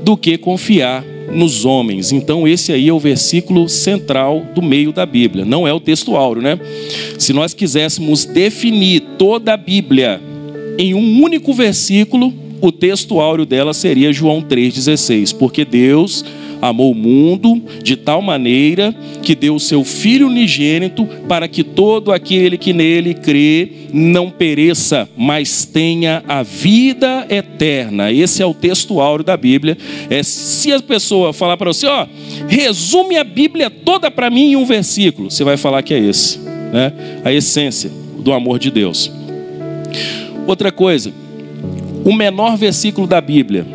[0.04, 2.12] do que confiar nos homens.
[2.12, 6.16] Então, esse aí é o versículo central do meio da Bíblia, não é o texto
[6.16, 6.60] áureo, né?
[7.18, 10.22] Se nós quiséssemos definir toda a Bíblia
[10.78, 16.26] em um único versículo, o texto áureo dela seria João 3,16, porque Deus
[16.62, 22.12] amou o mundo de tal maneira que deu o seu Filho unigênito para que todo
[22.12, 28.12] aquele que nele crê não pereça, mas tenha a vida eterna.
[28.12, 29.78] Esse é o texto áureo da Bíblia.
[30.10, 32.08] É, se a pessoa falar para você, ó,
[32.48, 36.40] resume a Bíblia toda para mim em um versículo, você vai falar que é esse,
[36.40, 36.92] né?
[37.24, 37.90] A essência
[38.20, 39.12] do amor de Deus.
[40.48, 41.12] Outra coisa,
[42.04, 43.66] o menor versículo da Bíblia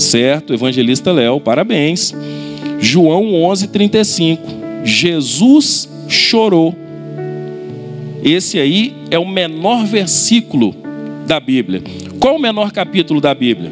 [0.00, 2.14] Certo, evangelista Léo, parabéns.
[2.78, 4.40] João 11:35.
[4.82, 6.74] Jesus chorou.
[8.24, 10.74] Esse aí é o menor versículo
[11.26, 11.82] da Bíblia.
[12.18, 13.70] Qual o menor capítulo da Bíblia?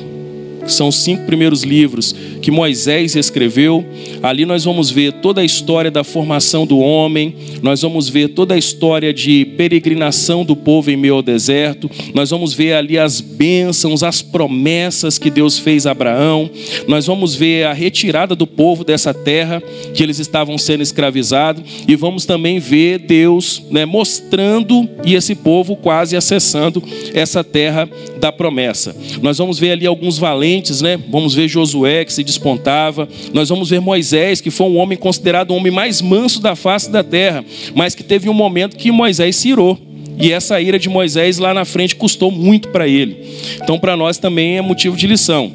[0.68, 3.86] que são os cinco primeiros livros que Moisés escreveu.
[4.22, 8.54] Ali nós vamos ver toda a história da formação do homem, nós vamos ver toda
[8.54, 13.22] a história de peregrinação do povo em meio ao deserto, nós vamos ver ali as
[13.22, 16.50] bênçãos, as promessas que Deus fez a Abraão,
[16.88, 21.96] nós vamos ver a retirada do povo dessa terra que eles estavam sendo escravizados, e
[21.96, 28.96] vamos também ver Deus né, mostrando e esse povo quase acessando essa terra da promessa.
[29.22, 31.00] Nós vamos ver ali alguns valentes, né?
[31.10, 33.08] Vamos ver Josué que se despontava.
[33.34, 36.90] Nós vamos ver Moisés, que foi um homem considerado o homem mais manso da face
[36.90, 37.44] da terra,
[37.76, 39.78] mas que teve um momento que Moisés se irou.
[40.20, 43.18] E essa ira de Moisés lá na frente custou muito para ele.
[43.62, 45.52] Então, para nós também é motivo de lição.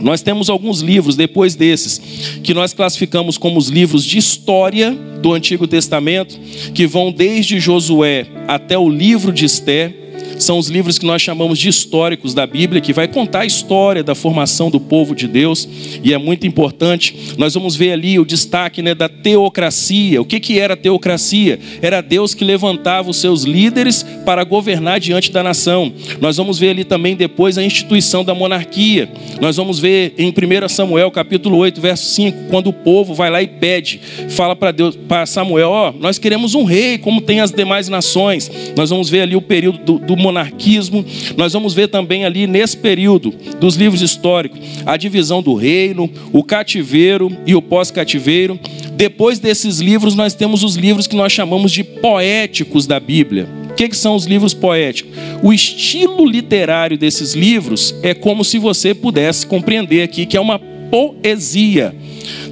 [0.00, 2.00] Nós temos alguns livros depois desses
[2.42, 6.38] que nós classificamos como os livros de história do Antigo Testamento,
[6.74, 9.92] que vão desde Josué até o livro de Esté
[10.38, 14.02] são os livros que nós chamamos de históricos da Bíblia, que vai contar a história
[14.02, 15.68] da formação do povo de Deus,
[16.02, 17.34] e é muito importante.
[17.38, 20.20] Nós vamos ver ali o destaque né, da teocracia.
[20.20, 21.58] O que, que era a teocracia?
[21.80, 25.92] Era Deus que levantava os seus líderes para governar diante da nação.
[26.20, 29.08] Nós vamos ver ali também depois a instituição da monarquia.
[29.40, 33.42] Nós vamos ver em 1 Samuel, capítulo 8, verso 5, quando o povo vai lá
[33.42, 37.40] e pede, fala para Deus, para Samuel, ó, oh, nós queremos um rei, como tem
[37.40, 38.50] as demais nações.
[38.76, 41.04] Nós vamos ver ali o período do, do monarquismo.
[41.36, 46.42] Nós vamos ver também ali nesse período dos livros históricos a divisão do reino, o
[46.42, 48.58] cativeiro e o pós-cativeiro.
[48.94, 53.48] Depois desses livros, nós temos os livros que nós chamamos de poéticos da Bíblia.
[53.70, 55.12] O que, que, são os livros poéticos?
[55.42, 60.58] O estilo literário desses livros é como se você pudesse compreender aqui que é uma
[60.90, 61.94] poesia.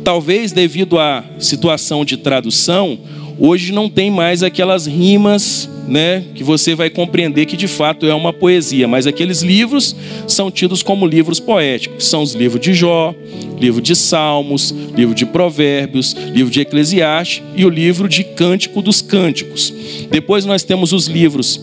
[0.04, 2.98] Talvez devido à situação de tradução,
[3.38, 8.14] hoje não tem mais aquelas rimas né, que você vai compreender que de fato é
[8.14, 9.94] uma poesia, mas aqueles livros
[10.26, 13.14] são tidos como livros poéticos, são os livros de Jó,
[13.60, 19.02] livro de Salmos, livro de Provérbios, livro de Eclesiastes e o livro de Cântico dos
[19.02, 19.72] Cânticos.
[20.10, 21.60] Depois nós temos os livros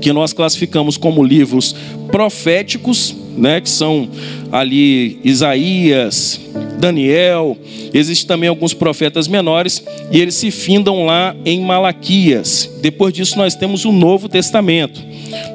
[0.00, 1.74] que nós classificamos como livros
[2.10, 4.08] proféticos, né, que são
[4.50, 6.40] ali Isaías,
[6.78, 7.56] Daniel,
[7.92, 12.70] existem também alguns profetas menores, e eles se findam lá em Malaquias.
[12.80, 15.02] Depois disso, nós temos o Novo Testamento.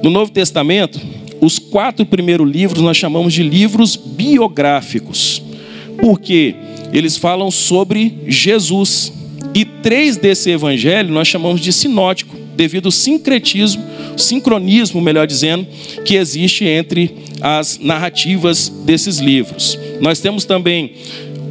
[0.03, 0.99] No Novo Testamento,
[1.39, 5.41] os quatro primeiros livros nós chamamos de livros biográficos,
[5.99, 6.55] porque
[6.93, 9.11] eles falam sobre Jesus.
[9.53, 13.83] E três desse evangelho nós chamamos de sinótico, devido ao sincretismo,
[14.17, 15.67] sincronismo, melhor dizendo,
[16.05, 19.77] que existe entre as narrativas desses livros.
[19.99, 20.93] Nós temos também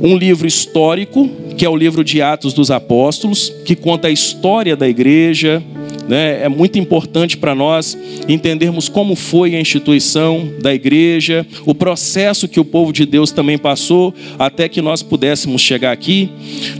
[0.03, 4.74] um livro histórico, que é o livro de Atos dos Apóstolos, que conta a história
[4.76, 5.62] da igreja,
[6.11, 6.42] Né?
[6.42, 7.96] É muito importante para nós
[8.28, 13.57] entendermos como foi a instituição da igreja, o processo que o povo de Deus também
[13.57, 16.28] passou até que nós pudéssemos chegar aqui.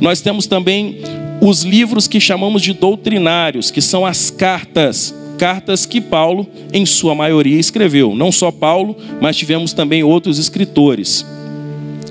[0.01, 0.99] Nós temos também
[1.41, 7.14] os livros que chamamos de doutrinários, que são as cartas cartas que Paulo, em sua
[7.14, 8.14] maioria, escreveu.
[8.14, 11.24] Não só Paulo, mas tivemos também outros escritores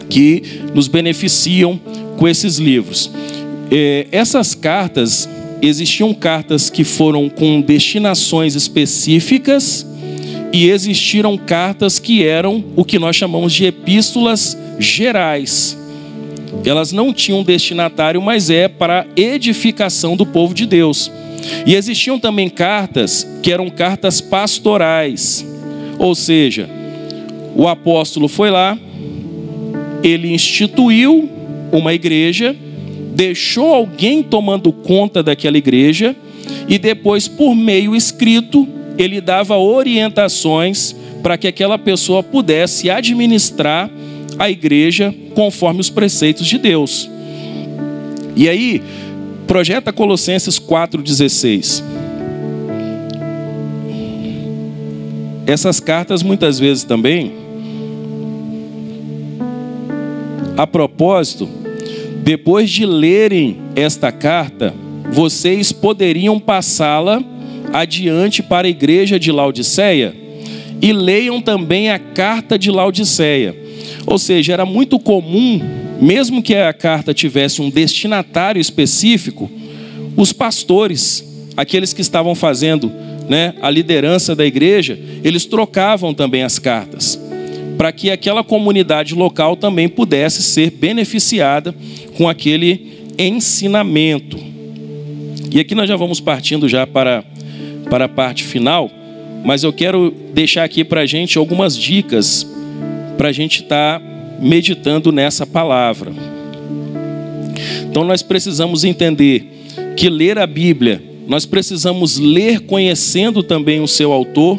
[0.10, 1.80] que nos beneficiam
[2.18, 3.12] com esses livros.
[3.72, 5.30] É, essas cartas,
[5.62, 9.86] existiam cartas que foram com destinações específicas
[10.52, 15.78] e existiram cartas que eram o que nós chamamos de epístolas gerais.
[16.66, 21.12] Elas não tinham destinatário, mas é para edificação do povo de Deus.
[21.66, 25.46] E existiam também cartas que eram cartas pastorais,
[25.98, 26.70] ou seja,
[27.56, 28.78] o apóstolo foi lá,
[30.04, 31.30] ele instituiu
[31.72, 32.56] uma igreja,
[33.14, 36.16] deixou alguém tomando conta daquela igreja,
[36.68, 43.90] e depois, por meio escrito, ele dava orientações para que aquela pessoa pudesse administrar
[44.38, 47.10] a igreja conforme os preceitos de Deus.
[48.36, 48.84] E aí,
[49.48, 51.82] projeta Colossenses 4,16.
[55.48, 57.32] Essas cartas muitas vezes também,
[60.58, 61.48] a propósito,
[62.22, 64.74] depois de lerem esta carta,
[65.10, 67.24] vocês poderiam passá-la
[67.72, 70.14] adiante para a igreja de Laodiceia
[70.82, 73.69] e leiam também a carta de Laodiceia
[74.06, 75.62] ou seja, era muito comum,
[76.02, 79.50] mesmo que a carta tivesse um destinatário específico,
[80.16, 81.24] os pastores,
[81.56, 82.92] aqueles que estavam fazendo
[83.28, 87.20] né, a liderança da igreja, eles trocavam também as cartas,
[87.78, 91.74] para que aquela comunidade local também pudesse ser beneficiada
[92.18, 94.38] com aquele ensinamento.
[95.52, 97.24] E aqui nós já vamos partindo já para,
[97.90, 98.90] para a parte final,
[99.44, 102.49] mas eu quero deixar aqui para a gente algumas dicas
[103.20, 104.06] para a gente estar tá
[104.40, 106.14] meditando nessa palavra.
[107.84, 109.66] Então nós precisamos entender
[109.98, 114.58] que ler a Bíblia, nós precisamos ler conhecendo também o seu autor.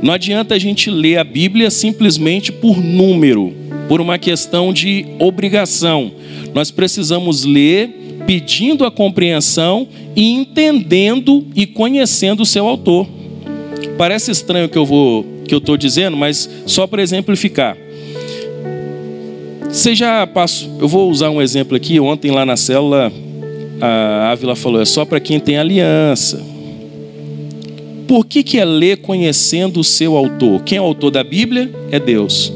[0.00, 3.52] Não adianta a gente ler a Bíblia simplesmente por número,
[3.86, 6.10] por uma questão de obrigação.
[6.54, 7.90] Nós precisamos ler
[8.26, 13.06] pedindo a compreensão e entendendo e conhecendo o seu autor.
[13.98, 17.76] Parece estranho que eu vou que eu estou dizendo, mas só para exemplificar.
[19.68, 21.98] Você já passou, eu vou usar um exemplo aqui.
[21.98, 23.10] Ontem lá na célula,
[23.80, 26.40] a Ávila falou: é só para quem tem aliança.
[28.06, 30.62] Por que, que é ler conhecendo o seu autor?
[30.62, 31.70] Quem é o autor da Bíblia?
[31.90, 32.52] É Deus.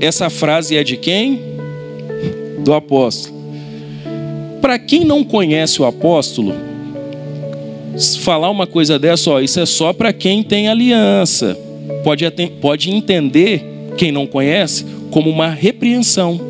[0.00, 1.40] Essa frase é de quem?
[2.64, 3.36] Do apóstolo.
[4.62, 6.54] Para quem não conhece o apóstolo,
[8.20, 11.65] falar uma coisa dessa, ó, isso é só para quem tem aliança
[12.06, 12.24] pode,
[12.60, 13.64] pode entender,
[13.96, 16.40] quem não conhece, como uma repreensão,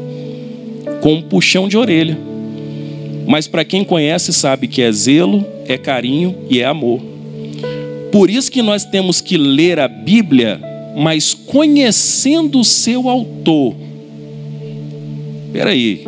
[1.01, 2.19] como um puxão de orelha.
[3.27, 7.01] Mas para quem conhece, sabe que é zelo, é carinho e é amor.
[8.13, 10.61] Por isso que nós temos que ler a Bíblia,
[10.95, 13.75] mas conhecendo o seu autor.
[15.47, 16.05] Espera aí,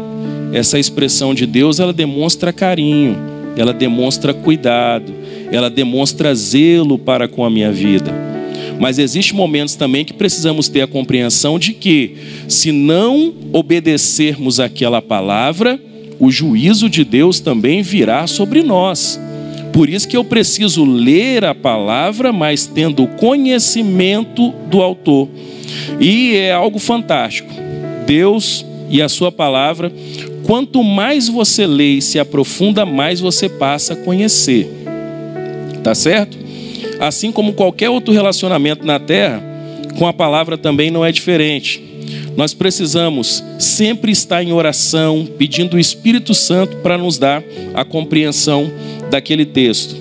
[0.53, 3.16] essa expressão de Deus, ela demonstra carinho,
[3.57, 5.11] ela demonstra cuidado,
[5.51, 8.28] ela demonstra zelo para com a minha vida.
[8.79, 12.16] Mas existem momentos também que precisamos ter a compreensão de que,
[12.47, 15.81] se não obedecermos aquela palavra,
[16.20, 19.20] o juízo de Deus também virá sobre nós.
[19.72, 25.29] Por isso que eu preciso ler a palavra, mas tendo conhecimento do autor.
[26.01, 27.53] E é algo fantástico.
[28.07, 29.93] Deus e a sua palavra,
[30.45, 34.68] quanto mais você lê e se aprofunda, mais você passa a conhecer.
[35.83, 36.38] Tá certo?
[37.01, 39.42] Assim como qualquer outro relacionamento na terra,
[39.99, 41.82] com a palavra também não é diferente.
[42.36, 47.42] Nós precisamos sempre estar em oração, pedindo o Espírito Santo para nos dar
[47.74, 48.70] a compreensão
[49.11, 49.96] daquele texto.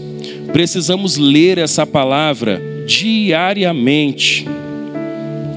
[0.54, 4.48] Precisamos ler essa palavra diariamente,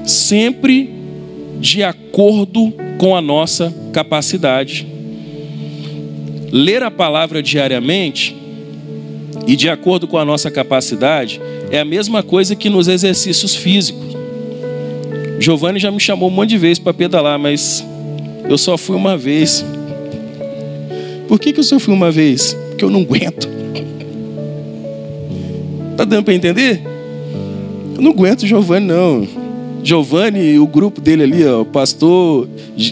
[0.05, 0.89] sempre
[1.59, 4.85] de acordo com a nossa capacidade.
[6.51, 8.40] Ler a palavra diariamente
[9.51, 14.15] e de acordo com a nossa capacidade, é a mesma coisa que nos exercícios físicos.
[15.41, 17.85] Giovanni já me chamou um monte de vezes para pedalar, mas
[18.49, 19.65] eu só fui uma vez.
[21.27, 22.53] Por que, que eu só fui uma vez?
[22.69, 23.49] Porque eu não aguento.
[25.97, 26.81] Tá dando para entender?
[27.97, 29.27] Eu não aguento Giovanni, não.
[29.83, 32.47] Giovanni, o grupo dele ali, ó, pastor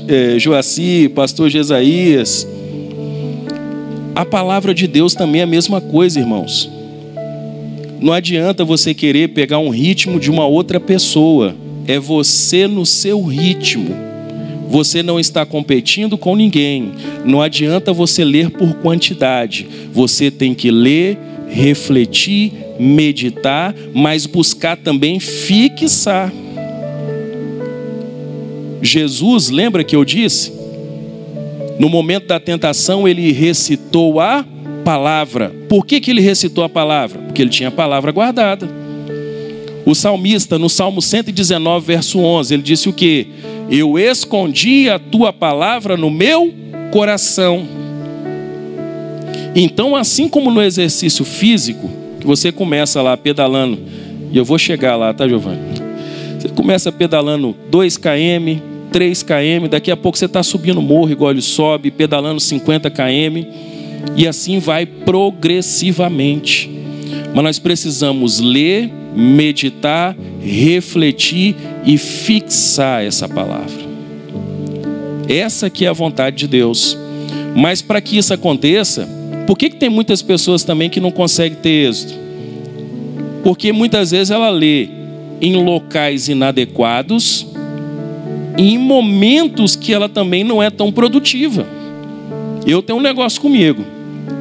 [0.10, 2.45] é, Joaci, pastor Jesaías,
[4.20, 6.70] a palavra de Deus também é a mesma coisa, irmãos.
[8.01, 11.55] Não adianta você querer pegar um ritmo de uma outra pessoa.
[11.88, 13.95] É você no seu ritmo.
[14.67, 16.91] Você não está competindo com ninguém.
[17.24, 19.65] Não adianta você ler por quantidade.
[19.93, 21.17] Você tem que ler,
[21.47, 26.30] refletir, meditar, mas buscar também fixar.
[28.82, 30.59] Jesus, lembra que eu disse?
[31.80, 34.46] No momento da tentação, ele recitou a
[34.84, 35.56] palavra.
[35.70, 37.22] Por que, que ele recitou a palavra?
[37.22, 38.70] Porque ele tinha a palavra guardada.
[39.86, 43.28] O salmista, no Salmo 119, verso 11, ele disse o que?
[43.72, 46.54] Eu escondi a tua palavra no meu
[46.92, 47.66] coração.
[49.56, 53.80] Então, assim como no exercício físico, que você começa lá pedalando,
[54.32, 55.60] e eu vou chegar lá, tá, Giovanni?
[56.38, 58.60] Você começa pedalando 2 km,
[58.92, 63.46] 3 km, daqui a pouco você está subindo morro, igual ele sobe, pedalando 50 km,
[64.16, 66.70] e assim vai progressivamente.
[67.34, 73.90] Mas nós precisamos ler, meditar, refletir e fixar essa palavra.
[75.28, 76.98] Essa que é a vontade de Deus.
[77.56, 79.08] Mas para que isso aconteça,
[79.46, 82.14] por que, que tem muitas pessoas também que não conseguem ter êxito?
[83.44, 84.90] Porque muitas vezes ela lê
[85.42, 87.46] em locais inadequados,
[88.62, 91.66] em momentos que ela também não é tão produtiva.
[92.68, 93.86] Eu tenho um negócio comigo,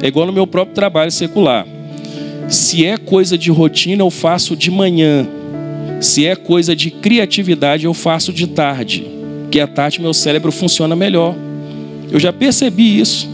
[0.03, 1.65] é igual no meu próprio trabalho secular.
[2.49, 5.25] Se é coisa de rotina, eu faço de manhã.
[6.01, 9.07] Se é coisa de criatividade, eu faço de tarde.
[9.49, 11.33] Que à tarde meu cérebro funciona melhor.
[12.11, 13.29] Eu já percebi isso.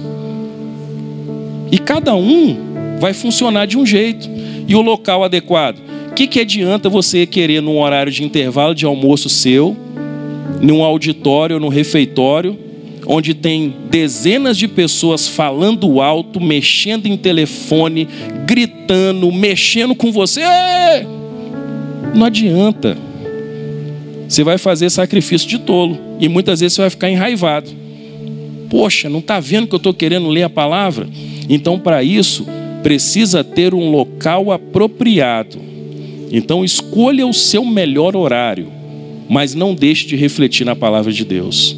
[1.72, 2.58] E cada um
[3.00, 4.30] vai funcionar de um jeito.
[4.68, 5.80] E o local adequado.
[6.12, 9.76] O que, que adianta você querer, num horário de intervalo de almoço seu,
[10.62, 12.58] num auditório, no refeitório,
[13.08, 18.08] onde tem dezenas de pessoas falando alto, mexendo em telefone,
[18.46, 20.42] gritando, mexendo com você.
[22.14, 22.98] Não adianta.
[24.28, 27.70] Você vai fazer sacrifício de tolo e muitas vezes você vai ficar enraivado.
[28.70, 31.08] Poxa, não está vendo que eu estou querendo ler a palavra?
[31.48, 32.46] Então, para isso,
[32.82, 35.58] precisa ter um local apropriado.
[36.32, 38.68] Então, escolha o seu melhor horário,
[39.30, 41.76] mas não deixe de refletir na palavra de Deus.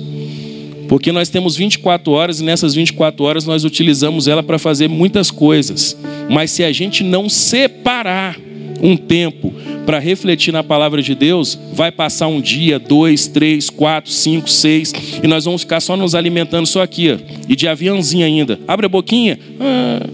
[0.87, 5.29] Porque nós temos 24 horas e nessas 24 horas nós utilizamos ela para fazer muitas
[5.29, 5.97] coisas.
[6.29, 8.39] Mas se a gente não separar
[8.81, 9.53] um tempo
[9.85, 14.93] para refletir na palavra de Deus, vai passar um dia, dois, três, quatro, cinco, seis,
[15.23, 17.17] e nós vamos ficar só nos alimentando só aqui, ó,
[17.47, 18.59] e de aviãozinho ainda.
[18.67, 19.39] Abre a boquinha.
[19.59, 20.05] Ah,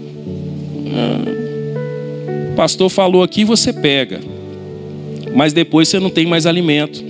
[0.92, 1.44] ah.
[2.52, 4.20] O pastor falou aqui, você pega.
[5.34, 7.02] Mas depois você não tem mais alimento.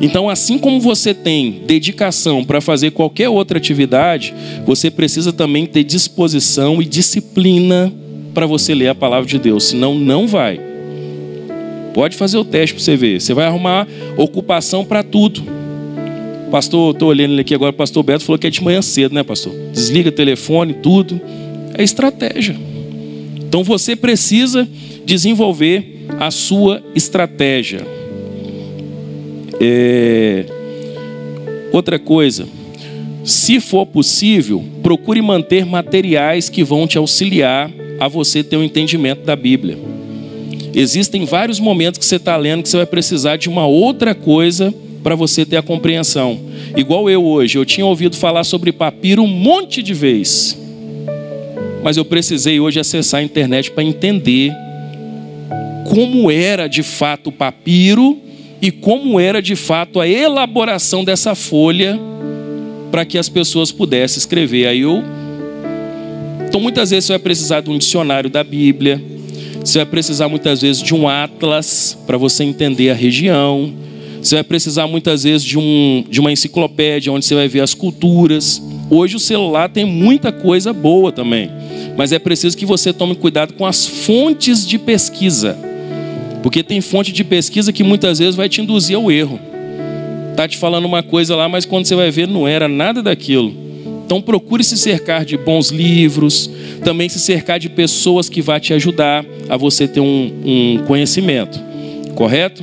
[0.00, 4.34] Então, assim como você tem dedicação para fazer qualquer outra atividade,
[4.66, 7.92] você precisa também ter disposição e disciplina
[8.34, 10.60] para você ler a palavra de Deus, senão não vai.
[11.94, 13.20] Pode fazer o teste para você ver.
[13.20, 13.86] Você vai arrumar
[14.16, 15.42] ocupação para tudo.
[16.50, 19.14] Pastor, estou olhando ele aqui agora, o pastor Beto falou que é de manhã cedo,
[19.14, 19.52] né, pastor?
[19.72, 21.20] Desliga telefone, tudo.
[21.76, 22.56] É estratégia.
[23.36, 24.68] Então você precisa
[25.04, 27.86] desenvolver a sua estratégia.
[29.60, 30.44] É...
[31.72, 32.46] Outra coisa,
[33.24, 39.24] se for possível, procure manter materiais que vão te auxiliar a você ter um entendimento
[39.24, 39.78] da Bíblia.
[40.74, 44.74] Existem vários momentos que você está lendo que você vai precisar de uma outra coisa
[45.02, 46.38] para você ter a compreensão.
[46.76, 50.58] Igual eu hoje, eu tinha ouvido falar sobre papiro um monte de vezes,
[51.82, 54.52] mas eu precisei hoje acessar a internet para entender
[55.84, 58.18] como era de fato o papiro
[58.60, 62.00] e como era de fato a elaboração dessa folha
[62.90, 64.66] para que as pessoas pudessem escrever.
[64.66, 65.02] Aí eu.
[66.48, 69.02] Então muitas vezes você vai precisar de um dicionário da Bíblia,
[69.62, 73.74] você vai precisar muitas vezes de um atlas para você entender a região,
[74.22, 77.74] você vai precisar muitas vezes de, um, de uma enciclopédia onde você vai ver as
[77.74, 78.62] culturas.
[78.88, 81.50] Hoje o celular tem muita coisa boa também,
[81.96, 85.73] mas é preciso que você tome cuidado com as fontes de pesquisa.
[86.44, 89.40] Porque tem fonte de pesquisa que muitas vezes vai te induzir ao erro.
[90.36, 93.50] Tá te falando uma coisa lá, mas quando você vai ver não era nada daquilo.
[94.04, 96.50] Então procure se cercar de bons livros,
[96.84, 101.58] também se cercar de pessoas que vão te ajudar a você ter um, um conhecimento,
[102.14, 102.62] correto?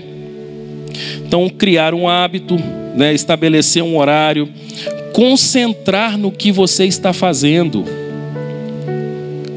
[1.26, 2.58] Então criar um hábito,
[2.96, 4.48] né, estabelecer um horário,
[5.12, 7.84] concentrar no que você está fazendo.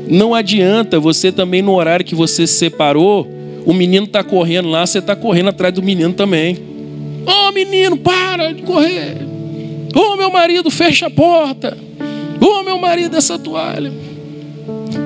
[0.09, 3.34] Não adianta você também no horário que você separou
[3.64, 6.58] o menino está correndo lá, você está correndo atrás do menino também.
[7.26, 9.16] Ô oh, menino, para de correr.
[9.94, 11.76] Ô oh, meu marido, fecha a porta.
[12.40, 13.90] Ô oh, meu marido, essa toalha.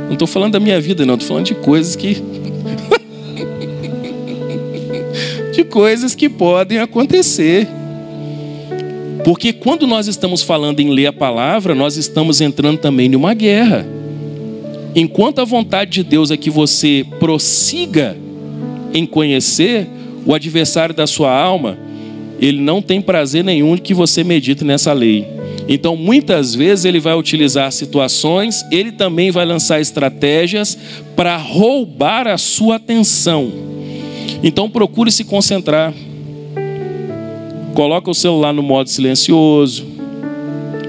[0.07, 2.17] Não estou falando da minha vida, não, estou falando de coisas que.
[5.53, 7.69] de coisas que podem acontecer.
[9.25, 13.87] Porque quando nós estamos falando em ler a palavra, nós estamos entrando também numa guerra.
[14.95, 18.17] Enquanto a vontade de Deus é que você prossiga
[18.93, 19.87] em conhecer
[20.25, 21.79] o adversário da sua alma,
[22.41, 25.27] ele não tem prazer nenhum que você medite nessa lei.
[25.69, 30.79] Então, muitas vezes ele vai utilizar situações, ele também vai lançar estratégias
[31.15, 33.53] para roubar a sua atenção.
[34.43, 35.93] Então, procure se concentrar.
[37.75, 39.87] Coloca o celular no modo silencioso,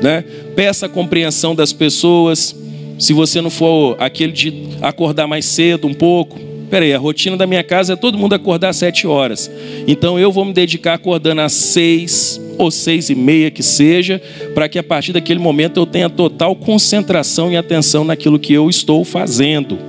[0.01, 0.23] né?
[0.55, 2.55] Peça a compreensão das pessoas.
[2.97, 7.47] Se você não for aquele de acordar mais cedo um pouco, Peraí, a rotina da
[7.47, 9.49] minha casa é todo mundo acordar às sete horas.
[9.87, 14.21] Então eu vou me dedicar acordando às seis ou seis e meia que seja,
[14.53, 18.69] para que a partir daquele momento eu tenha total concentração e atenção naquilo que eu
[18.69, 19.79] estou fazendo.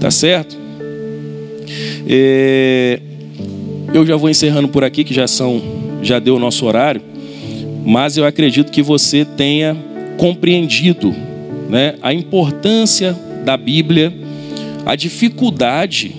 [0.00, 0.56] Tá certo?
[2.08, 3.00] É...
[3.92, 5.60] Eu já vou encerrando por aqui, que já são,
[6.02, 7.02] já deu o nosso horário,
[7.84, 9.76] mas eu acredito que você tenha
[10.16, 11.14] compreendido,
[11.68, 14.12] né, a importância da Bíblia
[14.84, 16.14] a dificuldade,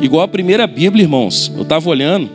[0.00, 2.30] igual a primeira Bíblia, irmãos, eu estava olhando,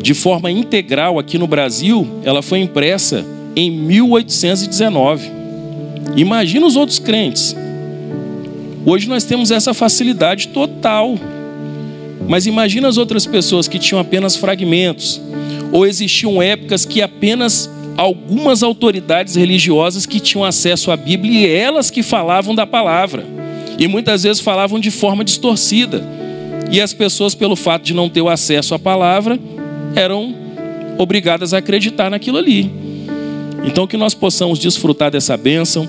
[0.00, 5.30] de forma integral aqui no Brasil, ela foi impressa em 1819.
[6.16, 7.56] Imagina os outros crentes.
[8.84, 11.16] Hoje nós temos essa facilidade total.
[12.28, 15.20] Mas imagina as outras pessoas que tinham apenas fragmentos,
[15.72, 21.90] ou existiam épocas que apenas algumas autoridades religiosas que tinham acesso à Bíblia e elas
[21.90, 23.24] que falavam da palavra.
[23.78, 26.02] E muitas vezes falavam de forma distorcida.
[26.70, 29.38] E as pessoas, pelo fato de não ter o acesso à palavra,
[29.94, 30.34] eram
[30.98, 32.82] obrigadas a acreditar naquilo ali.
[33.64, 35.88] Então, que nós possamos desfrutar dessa bênção.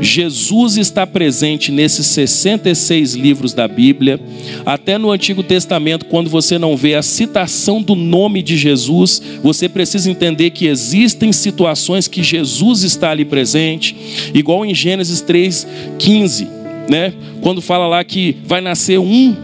[0.00, 4.20] Jesus está presente nesses 66 livros da Bíblia.
[4.66, 9.68] Até no Antigo Testamento, quando você não vê a citação do nome de Jesus, você
[9.68, 13.94] precisa entender que existem situações que Jesus está ali presente,
[14.34, 17.12] igual em Gênesis 3,15 né?
[17.40, 19.34] Quando fala lá que vai nascer um,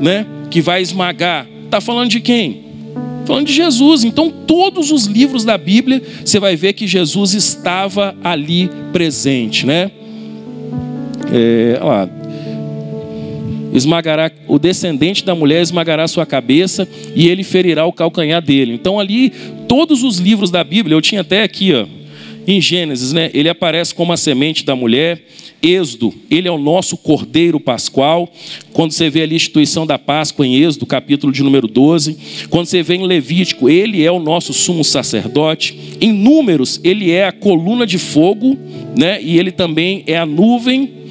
[0.00, 0.26] né?
[0.50, 1.46] Que vai esmagar.
[1.64, 2.64] Está falando de quem?
[3.26, 4.04] Falando de Jesus.
[4.04, 9.90] Então, todos os livros da Bíblia, você vai ver que Jesus estava ali presente, né?
[11.32, 12.08] É, lá,
[13.72, 18.72] esmagará o descendente da mulher esmagará sua cabeça e ele ferirá o calcanhar dele.
[18.72, 19.32] Então ali
[19.66, 21.86] todos os livros da Bíblia, eu tinha até aqui, ó,
[22.46, 23.30] em Gênesis, né?
[23.32, 25.22] Ele aparece como a semente da mulher.
[25.62, 28.30] Êxodo, ele é o nosso cordeiro pascual.
[28.72, 32.46] Quando você vê ali a instituição da Páscoa em Êxodo, capítulo de número 12.
[32.50, 35.96] Quando você vê em Levítico, ele é o nosso sumo sacerdote.
[36.00, 38.58] Em Números, ele é a coluna de fogo,
[38.96, 39.22] né?
[39.22, 41.03] E ele também é a nuvem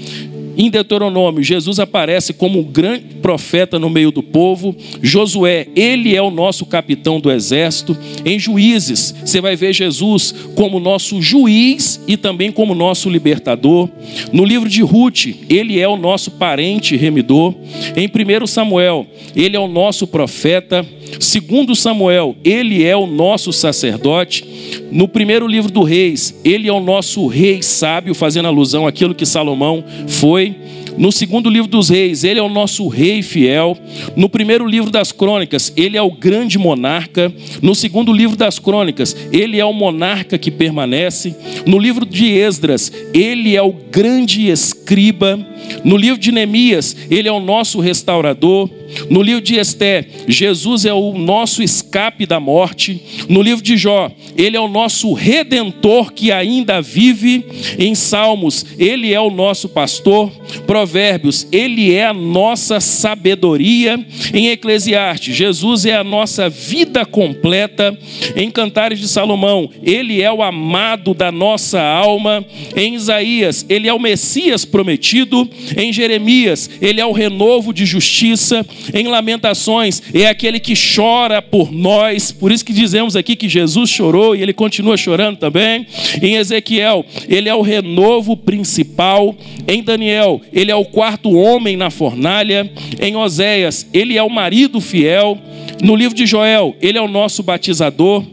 [0.57, 4.75] em Deuteronômio, Jesus aparece como um grande profeta no meio do povo.
[5.01, 7.97] Josué, ele é o nosso capitão do exército.
[8.23, 13.89] Em Juízes, você vai ver Jesus como nosso juiz e também como nosso libertador.
[14.31, 17.53] No livro de Ruth, ele é o nosso parente remidor.
[17.95, 20.85] Em 1 Samuel, ele é o nosso profeta.
[21.19, 24.52] Segundo Samuel, ele é o nosso sacerdote.
[24.91, 29.25] No primeiro livro do Reis, ele é o nosso rei sábio, fazendo alusão àquilo que
[29.25, 30.55] Salomão foi.
[30.97, 33.77] No segundo livro dos reis, ele é o nosso rei fiel.
[34.15, 37.33] No primeiro livro das crônicas, ele é o grande monarca.
[37.61, 41.35] No segundo livro das crônicas, ele é o monarca que permanece.
[41.65, 45.39] No livro de Esdras, ele é o grande escriba.
[45.83, 48.69] No livro de Neemias, ele é o nosso restaurador.
[49.09, 53.01] No livro de Esté, Jesus é o nosso escape da morte.
[53.29, 57.45] No livro de Jó, ele é o nosso redentor que ainda vive.
[57.77, 60.31] Em Salmos, ele é o nosso pastor.
[60.65, 64.03] Provérbios, ele é a nossa sabedoria.
[64.33, 67.97] Em Eclesiastes, Jesus é a nossa vida completa.
[68.35, 72.45] Em Cantares de Salomão, ele é o amado da nossa alma.
[72.75, 75.47] Em Isaías, ele é o Messias prometido.
[75.75, 81.71] Em Jeremias, ele é o renovo de justiça em Lamentações, é aquele que chora por
[81.71, 82.31] nós.
[82.31, 85.85] Por isso que dizemos aqui que Jesus chorou e ele continua chorando também.
[86.21, 89.35] Em Ezequiel, ele é o renovo principal.
[89.67, 92.69] Em Daniel, ele é o quarto homem na fornalha.
[92.99, 95.37] Em Oséias, ele é o marido fiel.
[95.81, 98.23] No livro de Joel, ele é o nosso batizador.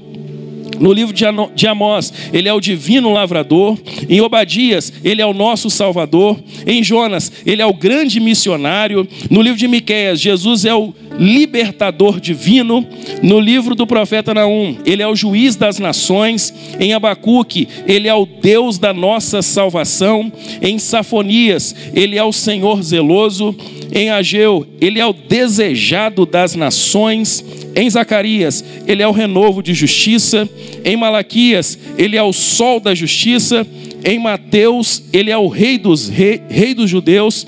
[0.80, 3.78] No livro de Amós, ele é o divino lavrador.
[4.08, 6.40] Em Obadias, ele é o nosso salvador.
[6.66, 9.06] Em Jonas, ele é o grande missionário.
[9.30, 12.86] No livro de Miqueias, Jesus é o libertador divino.
[13.22, 16.52] No livro do profeta Naum, ele é o juiz das nações.
[16.78, 20.32] Em Abacuque, ele é o Deus da nossa salvação.
[20.62, 23.54] Em Safonias, ele é o Senhor zeloso.
[23.92, 27.44] Em Ageu, ele é o desejado das nações.
[27.74, 30.48] Em Zacarias, ele é o renovo de justiça.
[30.84, 33.66] Em Malaquias, ele é o sol da justiça.
[34.04, 37.46] Em Mateus, ele é o rei dos, rei, rei dos judeus.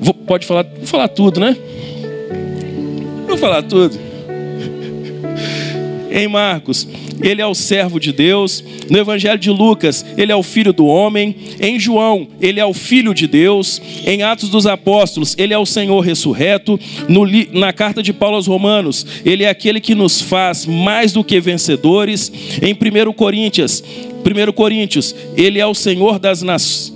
[0.00, 1.56] Vou, pode falar, vou falar tudo, né?
[3.26, 3.98] Vou falar tudo.
[6.10, 6.88] Em Marcos,
[7.22, 8.62] ele é o servo de Deus.
[8.88, 11.34] No Evangelho de Lucas, ele é o filho do homem.
[11.60, 13.80] Em João, ele é o filho de Deus.
[14.06, 16.78] Em Atos dos Apóstolos, ele é o Senhor ressurreto.
[17.08, 21.24] No, na carta de Paulo aos Romanos, ele é aquele que nos faz mais do
[21.24, 22.32] que vencedores.
[22.62, 23.82] Em 1 Coríntios,
[24.18, 26.42] 1 Coríntios, ele é o Senhor das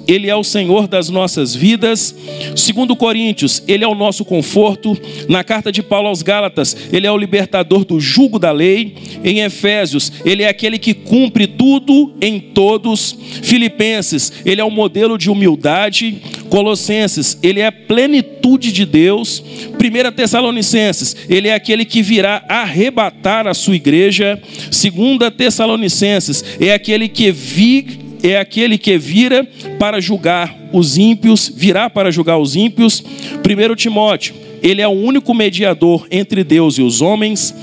[0.07, 2.15] ele é o Senhor das nossas vidas.
[2.51, 4.97] 2 Coríntios, ele é o nosso conforto.
[5.29, 8.95] Na carta de Paulo aos Gálatas, ele é o libertador do jugo da lei.
[9.25, 13.17] Em Efésios, ele é aquele que cumpre tudo em todos.
[13.43, 16.17] Filipenses, ele é o modelo de humildade.
[16.49, 19.43] Colossenses, ele é a plenitude de Deus.
[19.43, 24.41] 1 Tessalonicenses, ele é aquele que virá arrebatar a sua igreja.
[24.71, 29.49] 2 Tessalonicenses, é aquele que vi, é aquele que vira
[29.79, 33.03] para julgar os ímpios, virá para julgar os ímpios.
[33.03, 37.55] 1 Timóteo, ele é o único mediador entre Deus e os homens.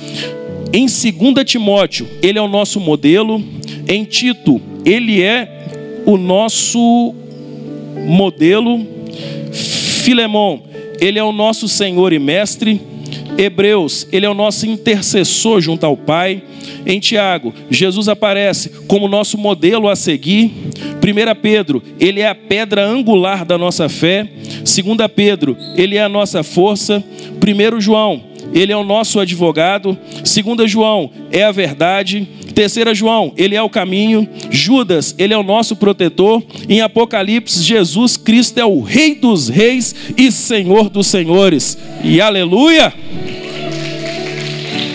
[0.72, 3.44] Em 2 Timóteo, ele é o nosso modelo.
[3.88, 5.66] Em Tito, ele é
[6.06, 7.16] o nosso
[8.06, 8.86] modelo.
[9.52, 10.62] Filemão,
[11.02, 12.80] ele é o nosso Senhor e Mestre.
[13.36, 16.44] Hebreus, ele é o nosso intercessor junto ao Pai.
[16.86, 20.52] Em Tiago, Jesus aparece como nosso modelo a seguir.
[21.02, 24.24] 1 Pedro, ele é a pedra angular da nossa fé.
[24.24, 24.76] 2
[25.16, 27.04] Pedro, ele é a nossa força.
[27.42, 29.98] 1 João, ele é o nosso advogado.
[30.18, 32.28] 2 João, é a verdade.
[32.54, 34.28] Terceira João, ele é o caminho.
[34.50, 36.44] Judas, ele é o nosso protetor.
[36.68, 41.78] Em Apocalipse, Jesus Cristo é o Rei dos Reis e Senhor dos Senhores.
[42.04, 42.94] E aleluia!